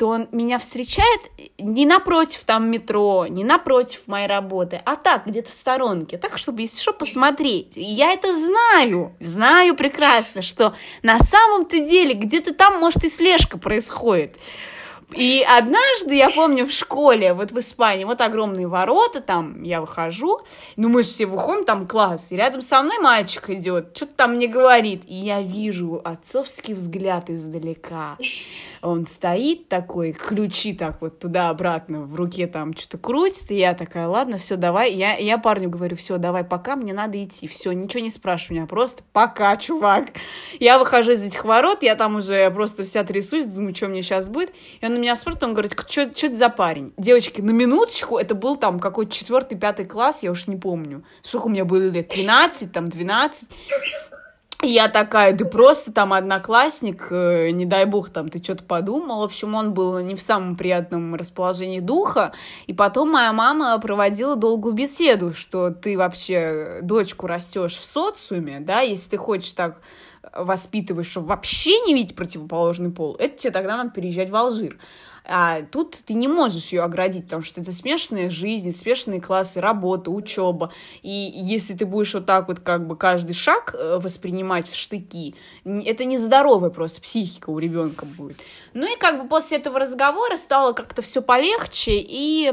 [0.00, 5.50] то он меня встречает не напротив там метро, не напротив моей работы, а так, где-то
[5.50, 7.76] в сторонке, так, чтобы, если что, посмотреть.
[7.76, 13.58] И я это знаю, знаю прекрасно, что на самом-то деле где-то там, может, и слежка
[13.58, 14.36] происходит.
[15.14, 20.40] И однажды, я помню, в школе, вот в Испании, вот огромные ворота, там я выхожу,
[20.76, 24.34] ну мы же все выходим, там класс, и рядом со мной мальчик идет, что-то там
[24.36, 28.16] мне говорит, и я вижу отцовский взгляд издалека.
[28.82, 34.08] Он стоит такой, ключи так вот туда-обратно в руке там что-то крутит, и я такая,
[34.08, 34.92] ладно, все, давай.
[34.92, 37.46] Я, я парню говорю, все, давай, пока, мне надо идти.
[37.46, 40.06] Все, ничего не спрашивай меня, просто пока, чувак.
[40.58, 44.28] Я выхожу из этих ворот, я там уже просто вся трясусь, думаю, что мне сейчас
[44.28, 44.52] будет.
[44.80, 46.92] И он меня смотрит, он говорит, что это за парень?
[46.96, 51.04] Девочки, на минуточку, это был там какой-то четвертый, пятый класс, я уж не помню.
[51.22, 52.08] Сколько у меня было лет?
[52.08, 53.48] 13, там, 12.
[54.62, 59.20] И я такая, да просто там одноклассник, э, не дай бог, там ты что-то подумал.
[59.20, 62.32] В общем, он был не в самом приятном расположении духа.
[62.66, 68.80] И потом моя мама проводила долгую беседу, что ты вообще дочку растешь в социуме, да,
[68.80, 69.80] если ты хочешь так
[70.32, 74.78] воспитываешь, чтобы вообще не видеть противоположный пол, это тебе тогда надо переезжать в Алжир.
[75.32, 80.10] А тут ты не можешь ее оградить, потому что это смешанная жизнь, смешанные классы, работа,
[80.10, 80.72] учеба.
[81.02, 85.34] И если ты будешь вот так вот как бы каждый шаг э, воспринимать в штыки,
[85.64, 88.38] это нездоровая просто психика у ребенка будет.
[88.72, 92.50] Ну и как бы после этого разговора стало как-то все полегче, и,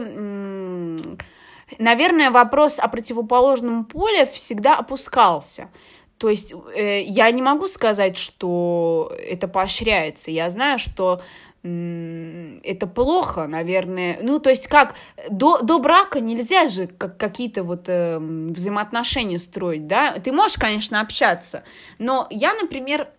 [1.80, 5.70] наверное, вопрос о противоположном поле всегда опускался.
[6.18, 10.32] То есть э, я не могу сказать, что это поощряется.
[10.32, 11.22] Я знаю, что
[11.64, 14.20] это плохо, наверное.
[14.22, 14.96] Ну, то есть как
[15.30, 20.14] до, до брака нельзя же как, какие-то вот э, взаимоотношения строить, да?
[20.14, 21.64] Ты можешь, конечно, общаться,
[21.98, 23.10] но я, например,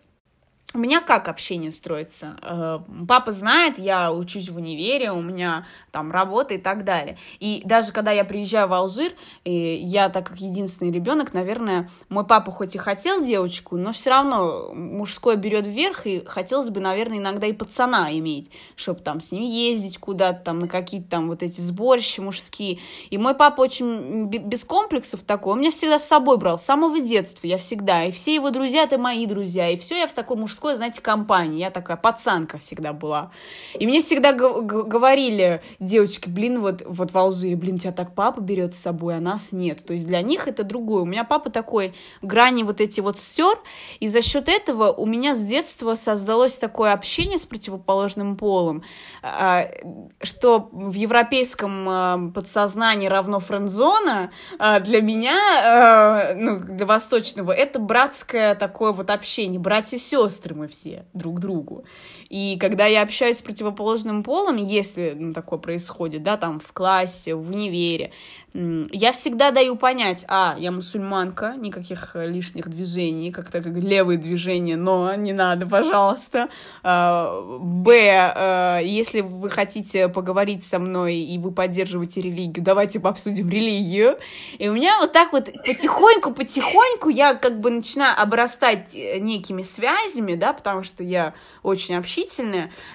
[0.75, 2.37] у меня как общение строится?
[2.43, 7.17] Э, папа знает, я учусь в универе, у меня там работа и так далее.
[7.39, 9.13] И даже когда я приезжаю в Алжир,
[9.45, 14.71] я так как единственный ребенок, наверное, мой папа хоть и хотел девочку, но все равно
[14.71, 19.41] мужское берет вверх, и хотелось бы, наверное, иногда и пацана иметь, чтобы там с ним
[19.41, 22.77] ездить куда-то, там на какие-то там вот эти сборища мужские.
[23.09, 26.99] И мой папа очень без комплексов такой, он меня всегда с собой брал, с самого
[26.99, 30.37] детства, я всегда, и все его друзья, это мои друзья, и все я в такой
[30.37, 31.59] мужской мужской, знаете, компании.
[31.59, 33.31] Я такая пацанка всегда была.
[33.79, 38.75] И мне всегда говорили девочки, блин, вот, вот в Алжире, блин, тебя так папа берет
[38.75, 39.85] с собой, а нас нет.
[39.85, 41.03] То есть для них это другое.
[41.03, 43.57] У меня папа такой грани вот эти вот стер,
[44.01, 48.83] и за счет этого у меня с детства создалось такое общение с противоположным полом,
[49.21, 49.65] а,
[50.21, 58.55] что в европейском а, подсознании равно френдзона, а, для меня, ну, для восточного, это братское
[58.55, 61.83] такое вот общение, братья-сестры сестры мы все друг другу.
[62.29, 67.33] И когда я общаюсь с противоположным полом, если ну, такое происходит, да, там в классе,
[67.33, 68.11] в универе,
[68.53, 75.13] я всегда даю понять, а, я мусульманка, никаких лишних движений, как-то как левые движения, но
[75.13, 76.49] не надо, пожалуйста.
[76.81, 83.49] А, б, а, если вы хотите поговорить со мной и вы поддерживаете религию, давайте обсудим
[83.49, 84.17] религию.
[84.57, 90.33] И у меня вот так вот потихоньку-потихоньку я как бы начинаю обрастать э, некими связями,
[90.33, 92.18] да, потому что я очень общительная,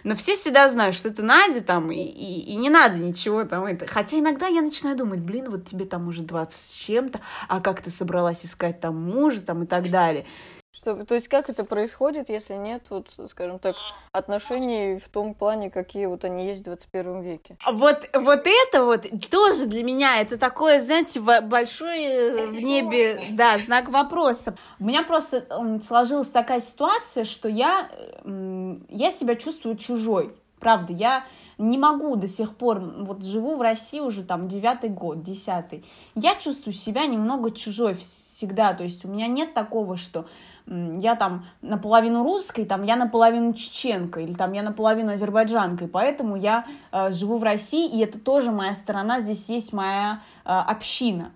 [0.05, 3.65] но все всегда знают, что это Надя там, и, и, и не надо ничего там
[3.65, 3.87] это.
[3.87, 7.83] Хотя иногда я начинаю думать, блин, вот тебе там уже 20 с чем-то, а как
[7.83, 10.27] ты собралась искать там мужа там и так далее.
[10.75, 13.77] Что, то есть как это происходит, если нет, вот, скажем так,
[14.11, 17.57] отношений в том плане, какие вот они есть в 21 веке?
[17.65, 23.29] А вот, вот это вот тоже для меня, это такое, знаете, большой э, в небе,
[23.31, 24.57] да, знак вопроса.
[24.81, 25.47] У меня просто
[25.87, 27.89] сложилась такая ситуация, что я,
[28.25, 30.35] я себя чувствую чужой.
[30.59, 31.25] Правда, я
[31.57, 35.85] не могу до сих пор, вот живу в России уже там девятый год, десятый.
[36.17, 40.27] Я чувствую себя немного чужой всегда, то есть у меня нет такого, что
[40.67, 46.65] я там наполовину русской, там я наполовину чеченка, или там я наполовину азербайджанкой, поэтому я
[46.91, 51.33] э, живу в России, и это тоже моя сторона, здесь есть моя э, община.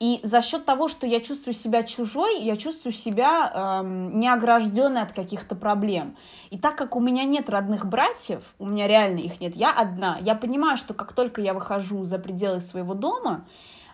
[0.00, 5.12] И за счет того, что я чувствую себя чужой, я чувствую себя эм, неогражденной от
[5.12, 6.16] каких-то проблем.
[6.50, 10.18] И так как у меня нет родных братьев, у меня реально их нет, я одна,
[10.20, 13.44] я понимаю, что как только я выхожу за пределы своего дома,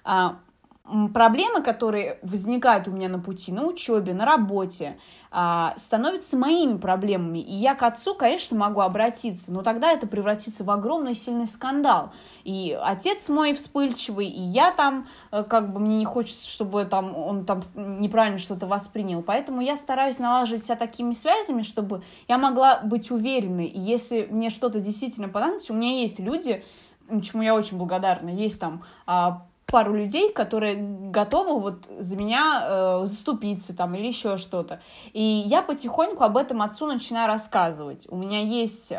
[0.07, 0.30] э,
[1.12, 4.99] проблемы, которые возникают у меня на пути, на учебе, на работе,
[5.30, 7.39] а, становятся моими проблемами.
[7.39, 12.12] И я к отцу, конечно, могу обратиться, но тогда это превратится в огромный сильный скандал.
[12.45, 17.14] И отец мой вспыльчивый, и я там, э, как бы мне не хочется, чтобы там,
[17.14, 19.22] он там неправильно что-то воспринял.
[19.22, 23.66] Поэтому я стараюсь налаживать себя такими связями, чтобы я могла быть уверенной.
[23.66, 26.64] И если мне что-то действительно понадобится, у меня есть люди,
[27.22, 30.76] чему я очень благодарна, есть там а, пару людей, которые
[31.10, 34.80] готовы вот за меня э, заступиться там или еще что-то.
[35.12, 38.06] И я потихоньку об этом отцу начинаю рассказывать.
[38.08, 38.96] У меня есть э,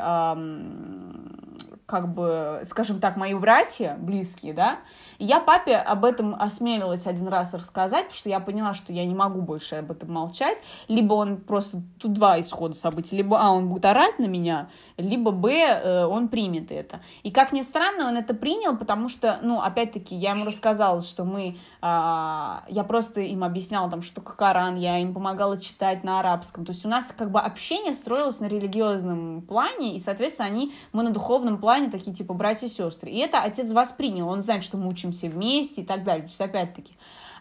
[1.88, 4.78] как бы, скажем так, мои братья близкие, да,
[5.20, 9.14] я папе об этом осмелилась один раз рассказать, потому что я поняла, что я не
[9.14, 10.58] могу больше об этом молчать,
[10.88, 15.32] либо он просто, тут два исхода событий, либо, а, он будет орать на меня, либо,
[15.32, 17.02] б, э, он примет это.
[17.24, 21.26] И, как ни странно, он это принял, потому что, ну, опять-таки, я ему рассказала, что
[21.26, 26.66] мы, а, я просто им объясняла, там, что Коран, я им помогала читать на арабском,
[26.66, 31.04] то есть у нас, как бы, общение строилось на религиозном плане, и, соответственно, они, мы
[31.04, 33.10] на духовном плане такие, типа, братья и сестры.
[33.10, 36.24] И это отец воспринял, он знает, что мы учимся вместе и так далее.
[36.24, 36.94] То есть, опять-таки,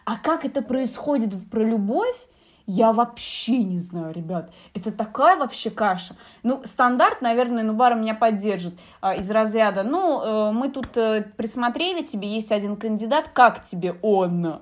[0.05, 2.17] а как это происходит про любовь,
[2.65, 4.51] я вообще не знаю, ребят.
[4.75, 6.15] Это такая вообще каша.
[6.43, 9.81] Ну, стандарт, наверное, Нубара меня поддержит а, из разряда.
[9.81, 14.61] Ну, э, мы тут э, присмотрели, тебе есть один кандидат, как тебе он?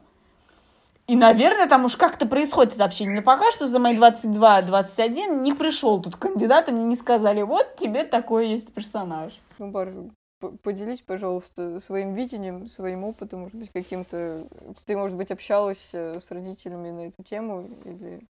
[1.08, 3.16] И, наверное, там уж как-то происходит это общение.
[3.16, 7.76] Но пока что за мои 22-21 не пришел тут кандидат, и мне не сказали, вот
[7.76, 9.34] тебе такой есть персонаж.
[9.60, 9.92] Ну, Бар,
[10.40, 14.48] поделись, пожалуйста, своим видением, своим опытом, может быть, каким-то...
[14.86, 18.28] Ты, может быть, общалась э, с родителями на эту тему или,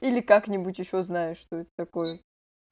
[0.00, 2.20] или как-нибудь еще знаешь, что это такое?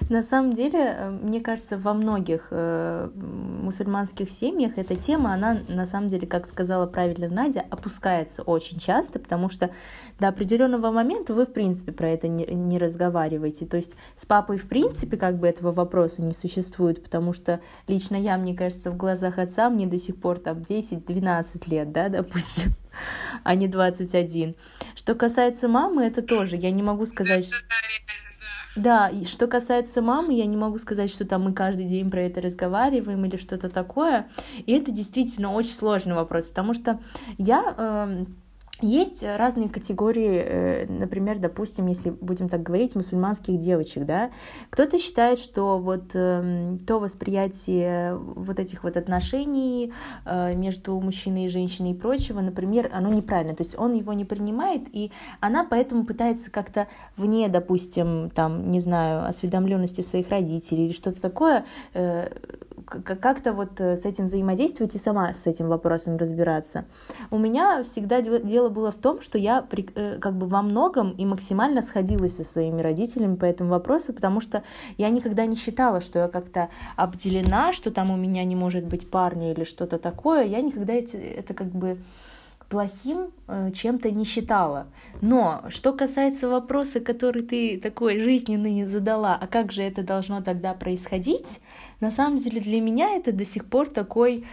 [0.09, 5.85] На самом деле, э, мне кажется, во многих э, мусульманских семьях эта тема, она на
[5.85, 9.71] самом деле, как сказала правильно Надя, опускается очень часто, потому что
[10.19, 13.67] до определенного момента вы, в принципе, про это не, не разговариваете.
[13.67, 18.17] То есть с папой, в принципе, как бы этого вопроса не существует, потому что лично
[18.17, 22.73] я, мне кажется, в глазах отца мне до сих пор там 10-12 лет, да, допустим
[23.45, 24.55] а не 21.
[24.95, 27.59] Что касается мамы, это тоже, я не могу сказать, что...
[28.79, 32.23] Да, и что касается мамы, я не могу сказать, что там мы каждый день про
[32.23, 34.29] это разговариваем или что-то такое.
[34.67, 37.01] И это действительно очень сложный вопрос, потому что
[37.39, 37.75] я...
[37.77, 38.25] Э,
[38.81, 44.31] есть разные категории, э, например, допустим, если будем так говорить, мусульманских девочек, да,
[44.71, 49.93] кто-то считает, что вот эм, то восприятие вот этих вот отношений
[50.25, 54.25] э, между мужчиной и женщиной и прочего, например, оно неправильно, то есть он его не
[54.25, 55.11] принимает, и
[55.41, 61.65] она поэтому пытается как-то вне, допустим, там, не знаю, осведомленности своих родителей или что-то такое,
[61.95, 62.29] э,
[62.85, 66.85] как-то вот с этим взаимодействовать и сама с этим вопросом разбираться.
[67.31, 71.25] У меня всегда дело было в том, что я э, как бы во многом и
[71.25, 74.63] максимально сходилась со своими родителями по этому вопросу, потому что
[74.97, 79.11] я никогда не считала, что я как-то обделена, что там у меня не может быть
[79.11, 80.45] парня или что-то такое.
[80.45, 81.99] Я никогда это как бы
[82.69, 84.87] плохим э, чем-то не считала.
[85.21, 90.75] Но что касается вопроса, который ты такой жизненный задала, а как же это должно тогда
[90.75, 91.61] происходить,
[92.01, 94.45] на самом деле для меня это до сих пор такой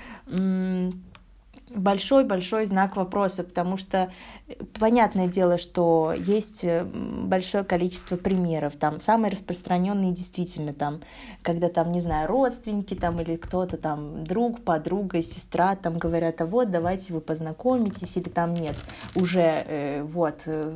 [1.73, 4.11] большой-большой знак вопроса, потому что
[4.47, 11.01] э, понятное дело, что есть э, большое количество примеров, там самые распространенные действительно там,
[11.41, 16.45] когда там, не знаю, родственники там или кто-то там, друг, подруга, сестра там говорят, а
[16.45, 18.75] вот давайте вы познакомитесь, или там нет,
[19.15, 20.71] уже э, вот э,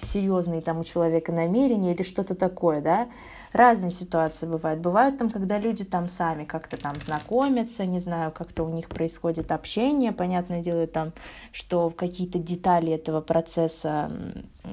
[0.00, 3.08] серьезные там у человека намерения или что-то такое, да,
[3.52, 4.80] разные ситуации бывают.
[4.80, 9.52] Бывают там, когда люди там сами как-то там знакомятся, не знаю, как-то у них происходит
[9.52, 11.12] общение, понятное дело там,
[11.52, 14.10] что в какие-то детали этого процесса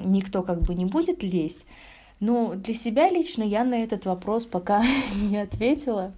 [0.04, 1.66] никто как бы не будет лезть.
[2.20, 4.82] Но для себя лично я на этот вопрос пока
[5.30, 6.12] не ответила,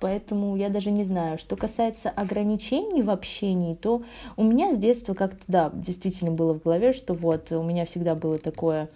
[0.00, 1.38] поэтому я даже не знаю.
[1.38, 4.02] Что касается ограничений в общении, то
[4.36, 8.14] у меня с детства как-то, да, действительно было в голове, что вот у меня всегда
[8.14, 8.88] было такое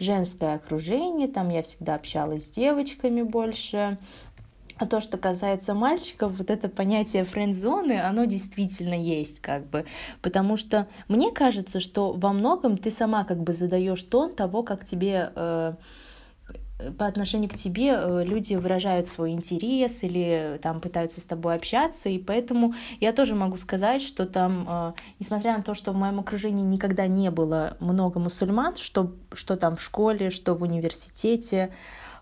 [0.00, 3.98] женское окружение, там я всегда общалась с девочками больше,
[4.80, 9.84] а то, что касается мальчиков, вот это понятие френд-зоны, оно действительно есть, как бы.
[10.22, 14.86] Потому что мне кажется, что во многом ты сама как бы задаешь тон того, как
[14.86, 15.74] тебе э,
[16.98, 22.08] по отношению к тебе э, люди выражают свой интерес или там пытаются с тобой общаться,
[22.08, 26.20] и поэтому я тоже могу сказать, что там, э, несмотря на то, что в моем
[26.20, 31.72] окружении никогда не было много мусульман, что, что там в школе, что в университете,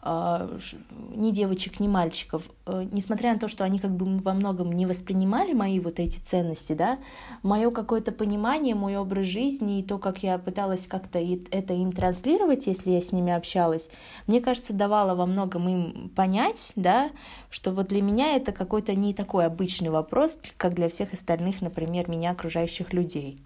[0.02, 4.86] ни девочек, ни мальчиков, э, несмотря на то, что они как бы во многом не
[4.86, 6.98] воспринимали мои вот эти ценности, да,
[7.42, 12.66] мое какое-то понимание, мой образ жизни и то, как я пыталась как-то это им транслировать,
[12.66, 13.90] если я с ними общалась,
[14.26, 17.10] мне кажется, давало во многом им понять, да,
[17.50, 22.08] что вот для меня это какой-то не такой обычный вопрос, как для всех остальных, например,
[22.08, 23.38] меня окружающих людей.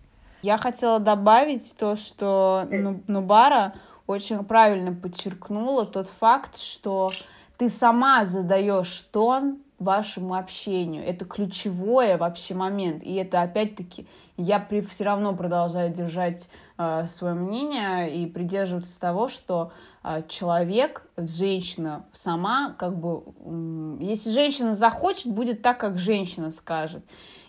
[0.43, 2.67] Я хотела добавить то, что
[3.07, 3.75] Нубара
[4.13, 7.13] очень правильно подчеркнула тот факт, что
[7.59, 11.05] ты сама задаешь тон вашему общению.
[11.05, 13.03] Это ключевое вообще момент.
[13.03, 14.07] И это опять-таки
[14.37, 16.49] я при, все равно продолжаю держать
[16.79, 24.31] э, свое мнение и придерживаться того, что э, человек, женщина сама, как бы, э, если
[24.31, 27.05] женщина захочет, будет так, как женщина скажет.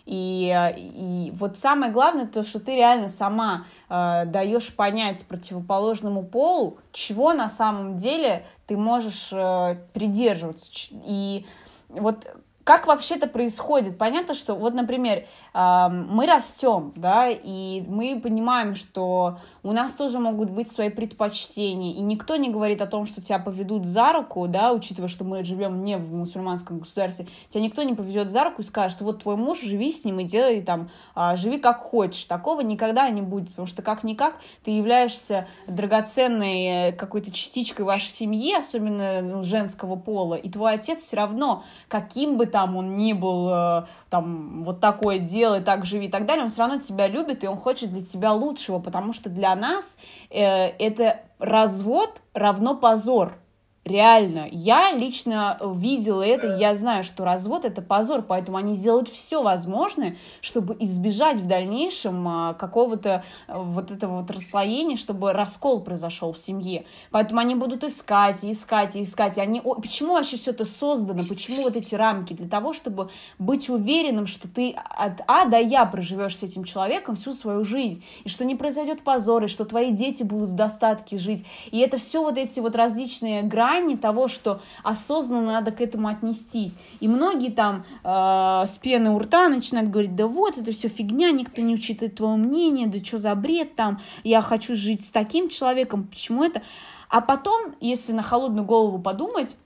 [0.06, 6.22] И, э, и вот самое главное, то, что ты реально сама э, даешь понять противоположному
[6.22, 10.70] полу, чего на самом деле ты можешь э, придерживаться.
[10.90, 11.46] И
[11.88, 12.26] вот
[12.64, 13.98] как вообще это происходит?
[13.98, 20.50] Понятно, что вот, например, мы растем, да, и мы понимаем, что у нас тоже могут
[20.50, 24.72] быть свои предпочтения, и никто не говорит о том, что тебя поведут за руку, да,
[24.72, 28.64] учитывая, что мы живем не в мусульманском государстве, тебя никто не поведет за руку и
[28.64, 32.24] скажет, вот твой муж, живи с ним и делай там, а, живи как хочешь.
[32.24, 38.54] Такого никогда не будет, потому что как-никак ты являешься драгоценной э, какой-то частичкой вашей семьи,
[38.54, 43.48] особенно ну, женского пола, и твой отец все равно, каким бы там он ни был,
[43.48, 47.42] э, там, вот такое делай, так живи и так далее, он все равно тебя любит,
[47.44, 49.96] и он хочет для тебя лучшего, потому что для нас
[50.30, 53.38] э, это развод равно позор.
[53.84, 59.42] Реально, я лично видела это, я знаю, что развод это позор, поэтому они сделают все
[59.42, 66.32] возможное, чтобы избежать в дальнейшем а, какого-то а, вот этого вот расслоения, чтобы раскол произошел
[66.32, 66.86] в семье.
[67.10, 69.36] Поэтому они будут искать, искать, искать.
[69.36, 69.60] Они...
[69.60, 71.24] Почему вообще все это создано?
[71.28, 72.32] Почему вот эти рамки?
[72.32, 77.16] Для того, чтобы быть уверенным, что ты от А до Я проживешь с этим человеком
[77.16, 81.18] всю свою жизнь, и что не произойдет позор, и что твои дети будут в достатке
[81.18, 81.44] жить.
[81.70, 86.08] И это все вот эти вот различные грани, грани того, что осознанно надо к этому
[86.08, 86.76] отнестись.
[87.00, 91.30] И многие там э, с пены у рта начинают говорить, да вот, это все фигня,
[91.30, 95.48] никто не учитывает твое мнение, да что за бред там, я хочу жить с таким
[95.48, 96.62] человеком, почему это?
[97.08, 99.56] А потом, если на холодную голову подумать,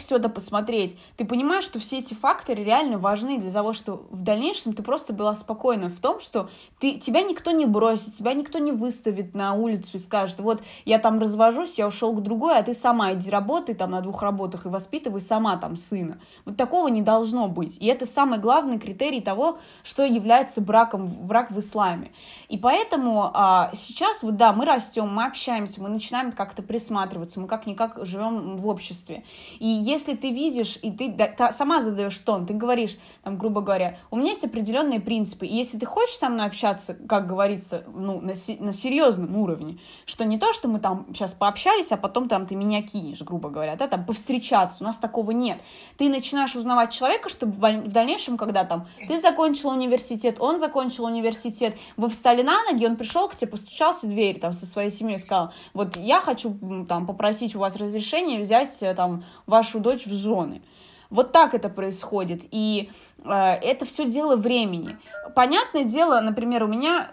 [0.00, 4.22] все это посмотреть, ты понимаешь, что все эти факторы реально важны для того, что в
[4.22, 8.58] дальнейшем ты просто была спокойна в том, что ты, тебя никто не бросит, тебя никто
[8.58, 12.62] не выставит на улицу и скажет, вот я там развожусь, я ушел к другой, а
[12.62, 16.20] ты сама иди работай там на двух работах и воспитывай сама там сына.
[16.44, 17.76] Вот такого не должно быть.
[17.78, 22.12] И это самый главный критерий того, что является браком, брак в исламе.
[22.48, 27.46] И поэтому а, сейчас, вот да, мы растем, мы общаемся, мы начинаем как-то присматриваться, мы
[27.46, 29.24] как-никак живем в обществе.
[29.58, 33.98] И если ты видишь, и ты да, сама задаешь тон, ты говоришь, там, грубо говоря,
[34.10, 38.20] у меня есть определенные принципы, и если ты хочешь со мной общаться, как говорится, ну,
[38.20, 42.46] на, на серьезном уровне, что не то, что мы там сейчас пообщались, а потом там
[42.46, 45.58] ты меня кинешь, грубо говоря, да, там повстречаться, у нас такого нет.
[45.96, 51.76] Ты начинаешь узнавать человека, чтобы в дальнейшем, когда там ты закончил университет, он закончил университет,
[51.96, 55.18] вы встали на ноги, он пришел к тебе, постучался в дверь там со своей семьей,
[55.18, 56.56] сказал, вот я хочу
[56.88, 60.62] там попросить у вас разрешения взять э, там вашу дочь в жены.
[61.10, 62.42] Вот так это происходит.
[62.50, 62.90] И
[63.24, 64.96] э, это все дело времени.
[65.34, 67.12] Понятное дело, например, у меня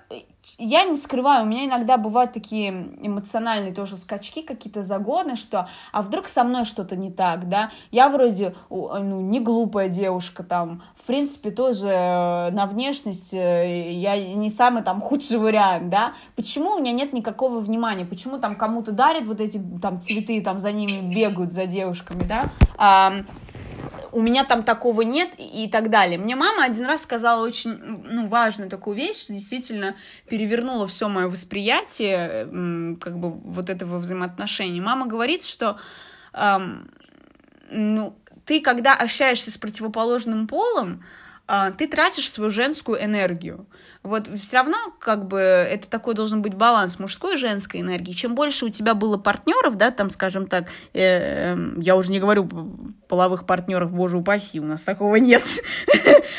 [0.57, 2.69] я не скрываю, у меня иногда бывают такие
[3.01, 7.71] эмоциональные тоже скачки, какие-то загоны, что а вдруг со мной что-то не так, да?
[7.91, 14.35] Я вроде ну, не глупая девушка, там, в принципе, тоже э, на внешность э, я
[14.35, 16.13] не самый там худший вариант, да?
[16.35, 18.05] Почему у меня нет никакого внимания?
[18.05, 22.45] Почему там кому-то дарят вот эти там цветы, там за ними бегают, за девушками, да?
[22.77, 23.13] А,
[24.11, 26.17] у меня там такого нет и так далее.
[26.17, 29.95] Мне мама один раз сказала очень ну, важную такую вещь, что действительно
[30.27, 34.81] перевернула все мое восприятие как бы вот этого взаимоотношения.
[34.81, 35.77] Мама говорит, что
[36.33, 36.89] эм,
[37.69, 41.03] ну, ты, когда общаешься с противоположным полом,
[41.47, 43.67] э, ты тратишь свою женскую энергию.
[44.07, 48.13] Вот все равно, как бы, это такой должен быть баланс мужской и женской энергии.
[48.13, 52.19] Чем больше у тебя было партнеров, да, там, скажем так, э, э, я уже не
[52.19, 52.49] говорю
[53.09, 55.43] половых партнеров, боже упаси, у нас такого нет.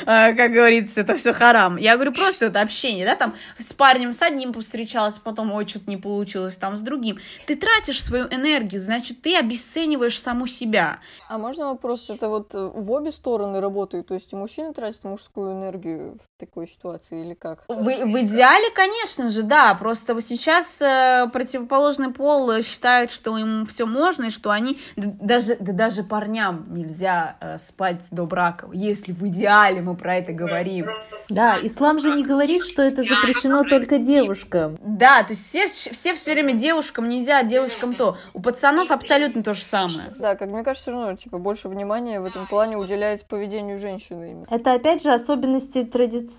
[0.07, 1.77] А, как говорится, это все харам.
[1.77, 5.91] Я говорю просто это общение, да, там, с парнем с одним повстречалась, потом, ой, что-то
[5.91, 7.19] не получилось, там, с другим.
[7.47, 11.01] Ты тратишь свою энергию, значит, ты обесцениваешь саму себя.
[11.29, 15.53] А можно вопрос, это вот в обе стороны работает, то есть и мужчина тратит мужскую
[15.53, 17.64] энергию такой ситуации или как?
[17.68, 19.74] В, в идеале, конечно же, да.
[19.74, 25.72] Просто сейчас э, противоположный пол считает, что им все можно, и что они даже, да
[25.72, 30.89] даже парням нельзя э, спать до брака, если в идеале мы про это говорим.
[31.28, 34.78] Да, ислам же не говорит, что это запрещено только девушкам.
[34.80, 38.16] Да, то есть все, все все время девушкам нельзя, девушкам то.
[38.32, 40.14] У пацанов абсолютно то же самое.
[40.18, 44.47] Да, как мне кажется, все равно, типа, больше внимания в этом плане уделяется поведению женщины.
[44.49, 45.84] Это, опять же, особенности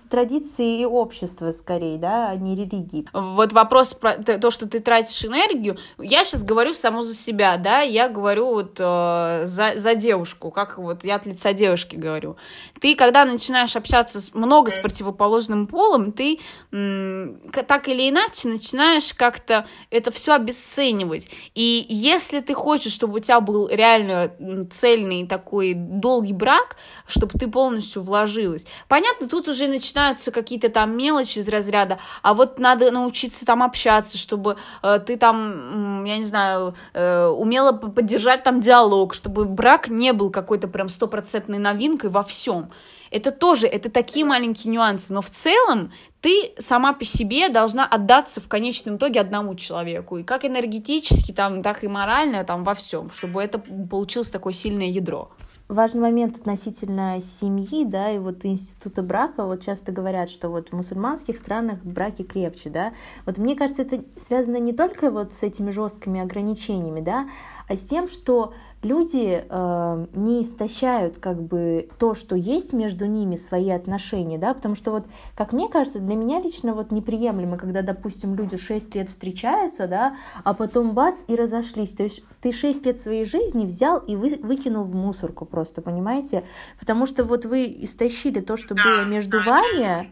[0.08, 0.30] тради...
[0.30, 3.06] традиции и общества, скорее, да, а не религии.
[3.12, 7.80] Вот вопрос про то, что ты тратишь энергию, я сейчас говорю само за себя, да,
[7.80, 12.36] я говорю вот э, за, за девушку, как вот я от лица девушки говорю.
[12.80, 16.38] Ты, когда начинаешь общаться с, много с противоположным полом, ты
[16.72, 21.26] м, так или иначе начинаешь как-то это все обесценивать.
[21.54, 24.30] И если ты хочешь, чтобы у тебя был реально
[24.70, 26.76] цельный такой долгий брак,
[27.06, 28.64] чтобы ты полностью вложилась.
[28.88, 34.18] Понятно, тут уже начинаются какие-то там мелочи из разряда, а вот надо научиться там общаться,
[34.18, 40.12] чтобы э, ты там, я не знаю, э, умела поддержать там диалог, чтобы брак не
[40.12, 42.70] был какой-то прям стопроцентной новинкой во всем.
[43.10, 48.40] Это тоже, это такие маленькие нюансы, но в целом ты сама по себе должна отдаться
[48.40, 53.10] в конечном итоге одному человеку, и как энергетически, там, так и морально, там, во всем,
[53.10, 55.30] чтобы это получилось такое сильное ядро
[55.70, 60.72] важный момент относительно семьи, да, и вот института брака, вот часто говорят, что вот в
[60.72, 62.92] мусульманских странах браки крепче, да,
[63.24, 67.28] вот мне кажется, это связано не только вот с этими жесткими ограничениями, да,
[67.68, 68.52] а с тем, что
[68.82, 74.74] люди э, не истощают как бы то, что есть между ними, свои отношения, да, потому
[74.74, 75.06] что вот,
[75.36, 80.16] как мне кажется, для меня лично вот неприемлемо, когда, допустим, люди 6 лет встречаются, да,
[80.44, 84.38] а потом бац и разошлись, то есть ты 6 лет своей жизни взял и вы,
[84.42, 86.44] выкинул в мусорку просто, понимаете,
[86.78, 90.10] потому что вот вы истощили то, что было между вами,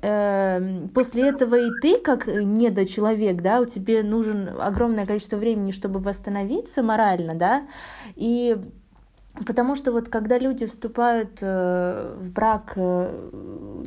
[0.00, 6.82] после этого и ты, как недочеловек, да, у тебя нужен огромное количество времени, чтобы восстановиться
[6.82, 7.66] морально, да,
[8.14, 8.56] и
[9.34, 13.30] Потому что вот когда люди вступают э, в брак э,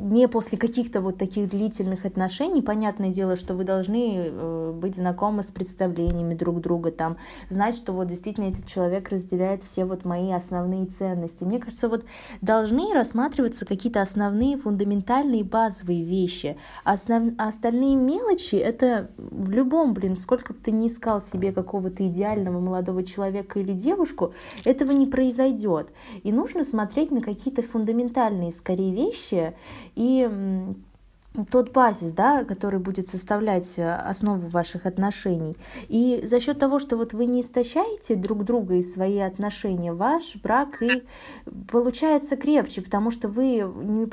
[0.00, 5.44] не после каких-то вот таких длительных отношений, понятное дело, что вы должны э, быть знакомы
[5.44, 7.16] с представлениями друг друга, там,
[7.48, 11.44] знать, что вот действительно этот человек разделяет все вот мои основные ценности.
[11.44, 12.04] Мне кажется, вот
[12.40, 16.56] должны рассматриваться какие-то основные фундаментальные базовые вещи.
[16.82, 17.34] Основ...
[17.38, 22.58] А остальные мелочи— это в любом, блин, сколько бы ты ни искал себе какого-то идеального
[22.58, 24.34] молодого человека или девушку,
[24.64, 25.92] этого не произойдет произойдет.
[26.22, 29.54] И нужно смотреть на какие-то фундаментальные, скорее, вещи
[29.94, 30.28] и
[31.44, 35.56] тот базис, да, который будет составлять э, основу ваших отношений.
[35.88, 40.36] И за счет того, что вот вы не истощаете друг друга и свои отношения, ваш
[40.36, 41.02] брак и
[41.70, 43.64] получается крепче, потому что вы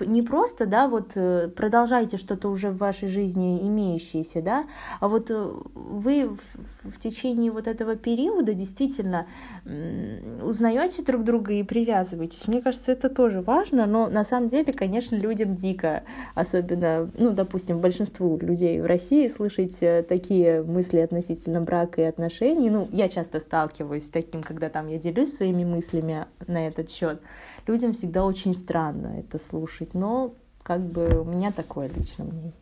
[0.05, 4.65] не просто, да, вот э, продолжаете что-то уже в вашей жизни имеющееся, да,
[4.99, 6.30] а вот э, вы
[6.84, 9.28] в, течение вот этого периода действительно
[10.41, 12.47] узнаете друг друга и привязываетесь.
[12.47, 16.03] Мне кажется, это тоже важно, но на самом деле, конечно, людям дико,
[16.36, 22.70] особенно ну, допустим, большинству людей в России слышать э, такие мысли относительно брака и отношений,
[22.70, 27.22] ну, я часто сталкиваюсь с таким, когда там я делюсь своими мыслями на этот счет,
[27.68, 30.34] людям всегда очень странно это слушать, но
[30.64, 32.53] как бы у меня такое личное мнение.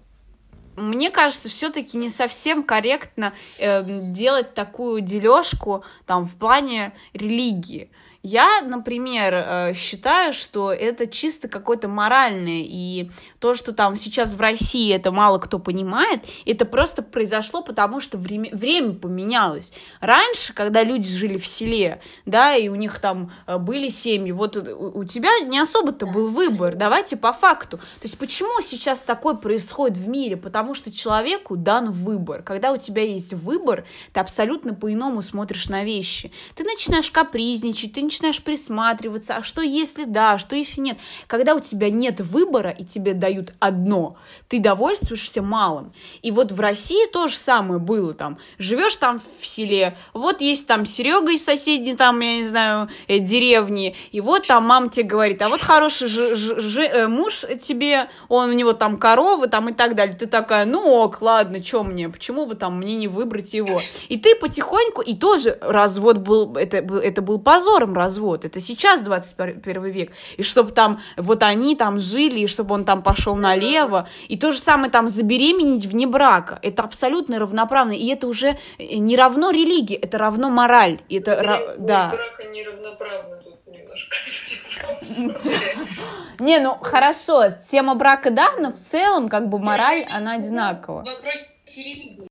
[0.75, 7.91] Мне кажется, все-таки не совсем корректно э, делать такую дележку там в плане религии.
[8.23, 13.09] Я, например, э, считаю, что это чисто какое-то моральное, и
[13.39, 18.19] то, что там сейчас в России это мало кто понимает, это просто произошло потому, что
[18.19, 19.73] время, время поменялось.
[20.01, 24.55] Раньше, когда люди жили в селе, да, и у них там э, были семьи, вот
[24.55, 27.77] у, у тебя не особо-то был выбор, давайте по факту.
[27.77, 30.37] То есть почему сейчас такое происходит в мире?
[30.37, 32.43] Потому что человеку дан выбор.
[32.43, 36.31] Когда у тебя есть выбор, ты абсолютно по-иному смотришь на вещи.
[36.53, 40.97] Ты начинаешь капризничать, ты начинаешь присматриваться, а что если да, а что если нет.
[41.27, 44.17] Когда у тебя нет выбора и тебе дают одно,
[44.49, 45.93] ты довольствуешься малым.
[46.21, 48.37] И вот в России то же самое было там.
[48.57, 53.19] Живешь там в селе, вот есть там Серега из соседней там, я не знаю, э,
[53.19, 57.45] деревни, и вот там мама тебе говорит, а вот хороший ж, ж, ж, э, муж
[57.61, 60.17] тебе, он у него там коровы там и так далее.
[60.17, 63.79] Ты такая, ну ок, ладно, что мне, почему бы там мне не выбрать его?
[64.09, 68.45] И ты потихоньку, и тоже развод был, это, это был позором развод.
[68.45, 70.11] Это сейчас 21 век.
[70.37, 74.07] И чтобы там вот они там жили, и чтобы он там пошел налево.
[74.27, 76.59] И то же самое там забеременеть вне брака.
[76.61, 77.93] Это абсолютно равноправно.
[77.93, 80.99] И это уже не равно религии, это равно мораль.
[81.09, 81.75] И это ра...
[81.77, 82.09] да.
[82.09, 84.15] брака неравноправно тут немножко.
[86.39, 91.05] Не, ну хорошо, тема брака да, но в целом как бы мораль, она одинакова.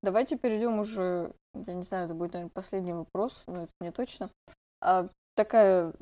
[0.03, 1.33] Давайте перейдем уже,
[1.67, 4.31] я не знаю, это будет, наверное, последний вопрос, но это не точно.
[4.83, 5.09] А
[5.45, 5.95] такая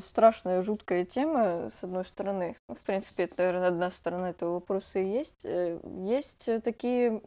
[0.00, 2.56] страшная, жуткая тема, с одной стороны.
[2.68, 5.44] Ну, в принципе, это, наверное, одна сторона этого вопроса и есть.
[5.44, 7.20] Есть такие,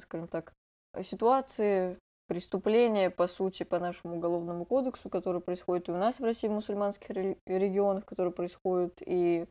[0.00, 0.52] скажем так,
[1.02, 6.48] ситуации, преступления, по сути, по нашему уголовному кодексу, которые происходят и у нас в России,
[6.48, 7.10] в мусульманских
[7.46, 9.46] регионах, которые происходят и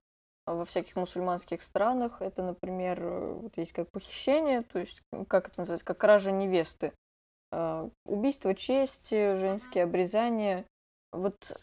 [0.45, 2.21] во всяких мусульманских странах.
[2.21, 6.91] Это, например, вот есть как похищение, то есть, как это называется, как кража невесты.
[8.05, 10.65] Убийство чести, женские обрезания.
[11.11, 11.57] Вот,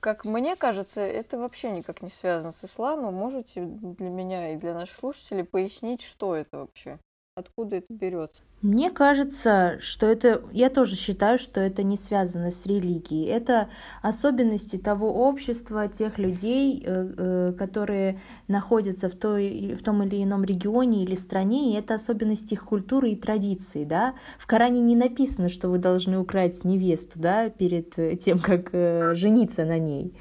[0.00, 3.14] как мне кажется, это вообще никак не связано с исламом.
[3.14, 6.98] Можете для меня и для наших слушателей пояснить, что это вообще?
[7.34, 8.42] Откуда это берется?
[8.60, 13.24] Мне кажется, что это, я тоже считаю, что это не связано с религией.
[13.26, 13.70] Это
[14.02, 20.44] особенности того общества, тех людей, э, э, которые находятся в, той, в том или ином
[20.44, 23.86] регионе или стране, и это особенности их культуры и традиций.
[23.86, 24.14] Да?
[24.38, 29.64] В Коране не написано, что вы должны украсть невесту да, перед тем, как э, жениться
[29.64, 30.14] на ней.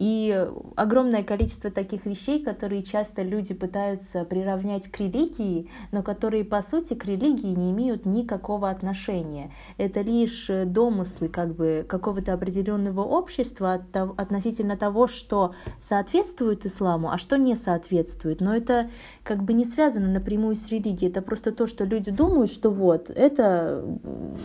[0.00, 6.55] И огромное количество таких вещей, которые часто люди пытаются приравнять к религии, но которые, по
[6.62, 9.52] сути, к религии не имеют никакого отношения.
[9.78, 17.18] Это лишь домыслы как бы какого-то определенного общества от, относительно того, что соответствует исламу, а
[17.18, 18.40] что не соответствует.
[18.40, 18.90] Но это
[19.22, 21.10] как бы не связано напрямую с религией.
[21.10, 23.84] Это просто то, что люди думают, что вот это,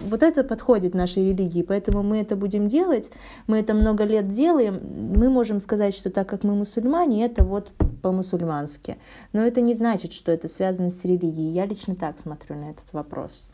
[0.07, 3.11] вот это подходит нашей религии, поэтому мы это будем делать,
[3.47, 4.79] мы это много лет делаем,
[5.15, 8.97] мы можем сказать, что так как мы мусульмане, это вот по-мусульмански.
[9.33, 11.53] Но это не значит, что это связано с религией.
[11.53, 13.45] Я лично так смотрю на этот вопрос.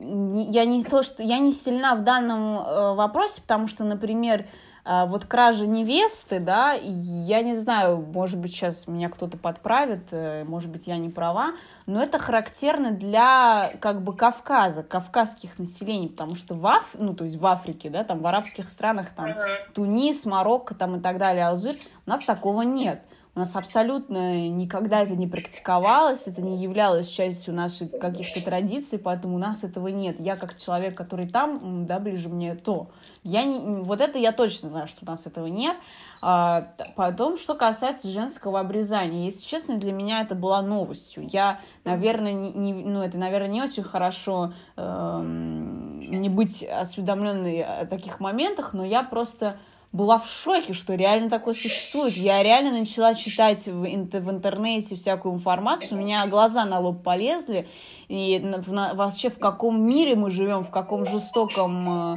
[0.00, 4.46] Я не то, что я не сильна в данном э, вопросе, потому что, например,
[4.90, 10.44] а, вот кража невесты, да, я не знаю, может быть, сейчас меня кто-то подправит, э,
[10.44, 11.50] может быть, я не права,
[11.84, 16.94] но это характерно для, как бы, Кавказа, кавказских населений, потому что в, Аф...
[16.98, 19.34] ну, то есть в Африке, да, там в арабских странах, там,
[19.74, 21.74] Тунис, Марокко, там и так далее, Алжир,
[22.06, 23.02] у нас такого нет.
[23.38, 29.36] У нас абсолютно никогда это не практиковалось, это не являлось частью наших каких-то традиций, поэтому
[29.36, 30.18] у нас этого нет.
[30.18, 32.90] Я как человек, который там, да, ближе мне то.
[33.22, 35.76] Я не, вот это я точно знаю, что у нас этого нет.
[36.20, 41.24] А, потом, что касается женского обрезания, если честно, для меня это была новостью.
[41.30, 48.18] Я, наверное, не, ну это, наверное, не очень хорошо э, не быть осведомленной о таких
[48.18, 49.58] моментах, но я просто
[49.92, 52.14] была в шоке, что реально такое существует.
[52.14, 57.68] Я реально начала читать в, в интернете всякую информацию, у меня глаза на лоб полезли,
[58.08, 62.16] и на, вообще в каком мире мы живем, в каком жестоком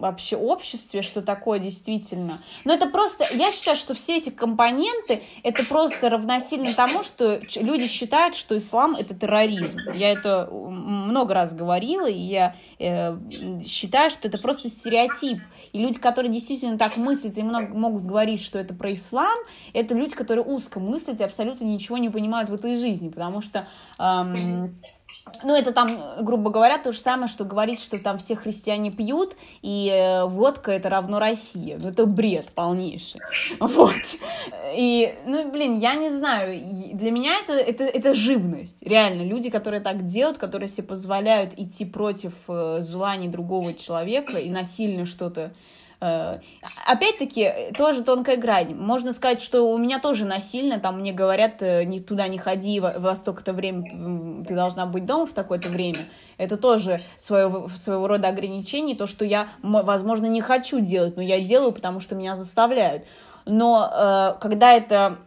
[0.00, 2.42] вообще обществе, что такое действительно.
[2.64, 7.86] Но это просто, я считаю, что все эти компоненты, это просто равносильно тому, что люди
[7.86, 9.78] считают, что ислам это терроризм.
[9.94, 13.16] Я это много раз говорила, и я э,
[13.66, 15.38] считаю, что это просто стереотип.
[15.72, 19.38] И люди, которые действительно так мыслят и много, могут говорить, что это про ислам,
[19.72, 23.68] это люди, которые узко мыслят и абсолютно ничего не понимают в этой жизни, потому что...
[23.98, 24.80] Эм,
[25.42, 25.88] ну, это там,
[26.20, 30.72] грубо говоря, то же самое, что говорить, что там все христиане пьют, и э, водка
[30.72, 31.78] это равно Россия.
[31.78, 33.20] Ну, это бред полнейший.
[33.60, 33.92] Вот.
[34.76, 36.60] И, ну, блин, я не знаю,
[36.94, 38.82] для меня это, это, это живность.
[38.82, 44.50] Реально, люди, которые так делают, которые себе позволяют идти против э, желаний другого человека и
[44.50, 45.52] насильно что-то
[46.00, 48.74] опять-таки, тоже тонкая грань.
[48.74, 52.80] Можно сказать, что у меня тоже насильно, там мне говорят, э, не туда не ходи,
[52.80, 56.08] во столько-то время ты должна быть дома в такое-то время.
[56.38, 61.40] Это тоже своего, своего рода ограничение, то, что я, возможно, не хочу делать, но я
[61.40, 63.04] делаю, потому что меня заставляют.
[63.44, 65.18] Но э, когда это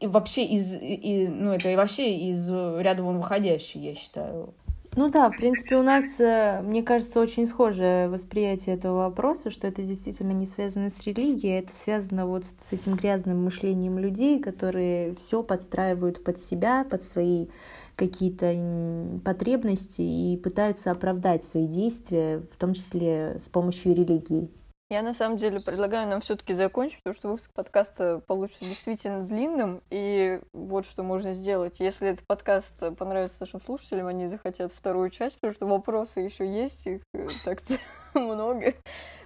[0.00, 4.54] вообще из, и, ну, это вообще из ряда вон выходящий, я считаю.
[4.96, 9.68] Ну да, в принципе, у нас, э, мне кажется, очень схожее восприятие этого вопроса, что
[9.68, 15.14] это действительно не связано с религией, это связано вот с этим грязным мышлением людей, которые
[15.14, 17.46] все подстраивают под себя, под свои
[17.94, 24.50] какие-то потребности и пытаются оправдать свои действия, в том числе с помощью религии.
[24.90, 29.82] Я на самом деле предлагаю нам все-таки закончить, потому что выпуск подкаста получится действительно длинным.
[29.88, 31.78] И вот что можно сделать.
[31.78, 36.88] Если этот подкаст понравится нашим слушателям, они захотят вторую часть, потому что вопросы еще есть,
[36.88, 37.78] их э, так-то
[38.18, 38.74] много.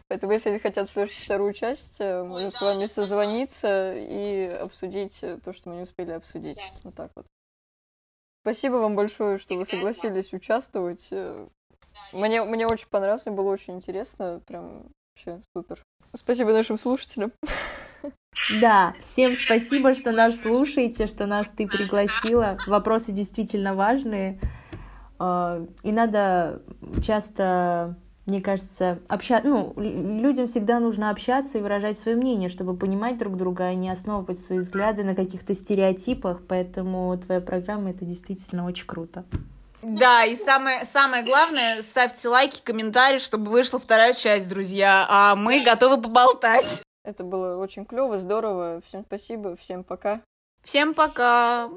[0.08, 5.54] Поэтому, если они хотят слушать вторую часть, э, мы с вами созвониться и обсудить то,
[5.54, 6.60] что мы не успели обсудить.
[6.82, 7.24] Вот так вот.
[8.42, 11.08] Спасибо вам большое, что вы согласились участвовать.
[11.10, 11.48] Э,
[12.12, 14.42] мне, мне очень понравилось, мне было очень интересно.
[14.46, 15.82] Прям Вообще супер.
[16.14, 17.32] Спасибо нашим слушателям.
[18.60, 22.58] Да, всем спасибо, что нас слушаете, что нас ты пригласила.
[22.66, 24.40] Вопросы действительно важные.
[25.18, 26.60] А, и надо
[27.00, 27.96] часто
[28.26, 29.42] Мне кажется, обща...
[29.44, 33.90] ну, людям всегда нужно общаться и выражать свое мнение, чтобы понимать друг друга, а не
[33.90, 36.40] основывать свои взгляды на каких-то стереотипах.
[36.48, 39.24] Поэтому твоя программа это действительно очень круто.
[39.84, 45.06] Да, и самое, самое главное, ставьте лайки, комментарии, чтобы вышла вторая часть, друзья.
[45.08, 46.82] А мы готовы поболтать.
[47.04, 48.80] Это было очень клево, здорово.
[48.86, 50.22] Всем спасибо, всем пока.
[50.62, 51.68] Всем пока.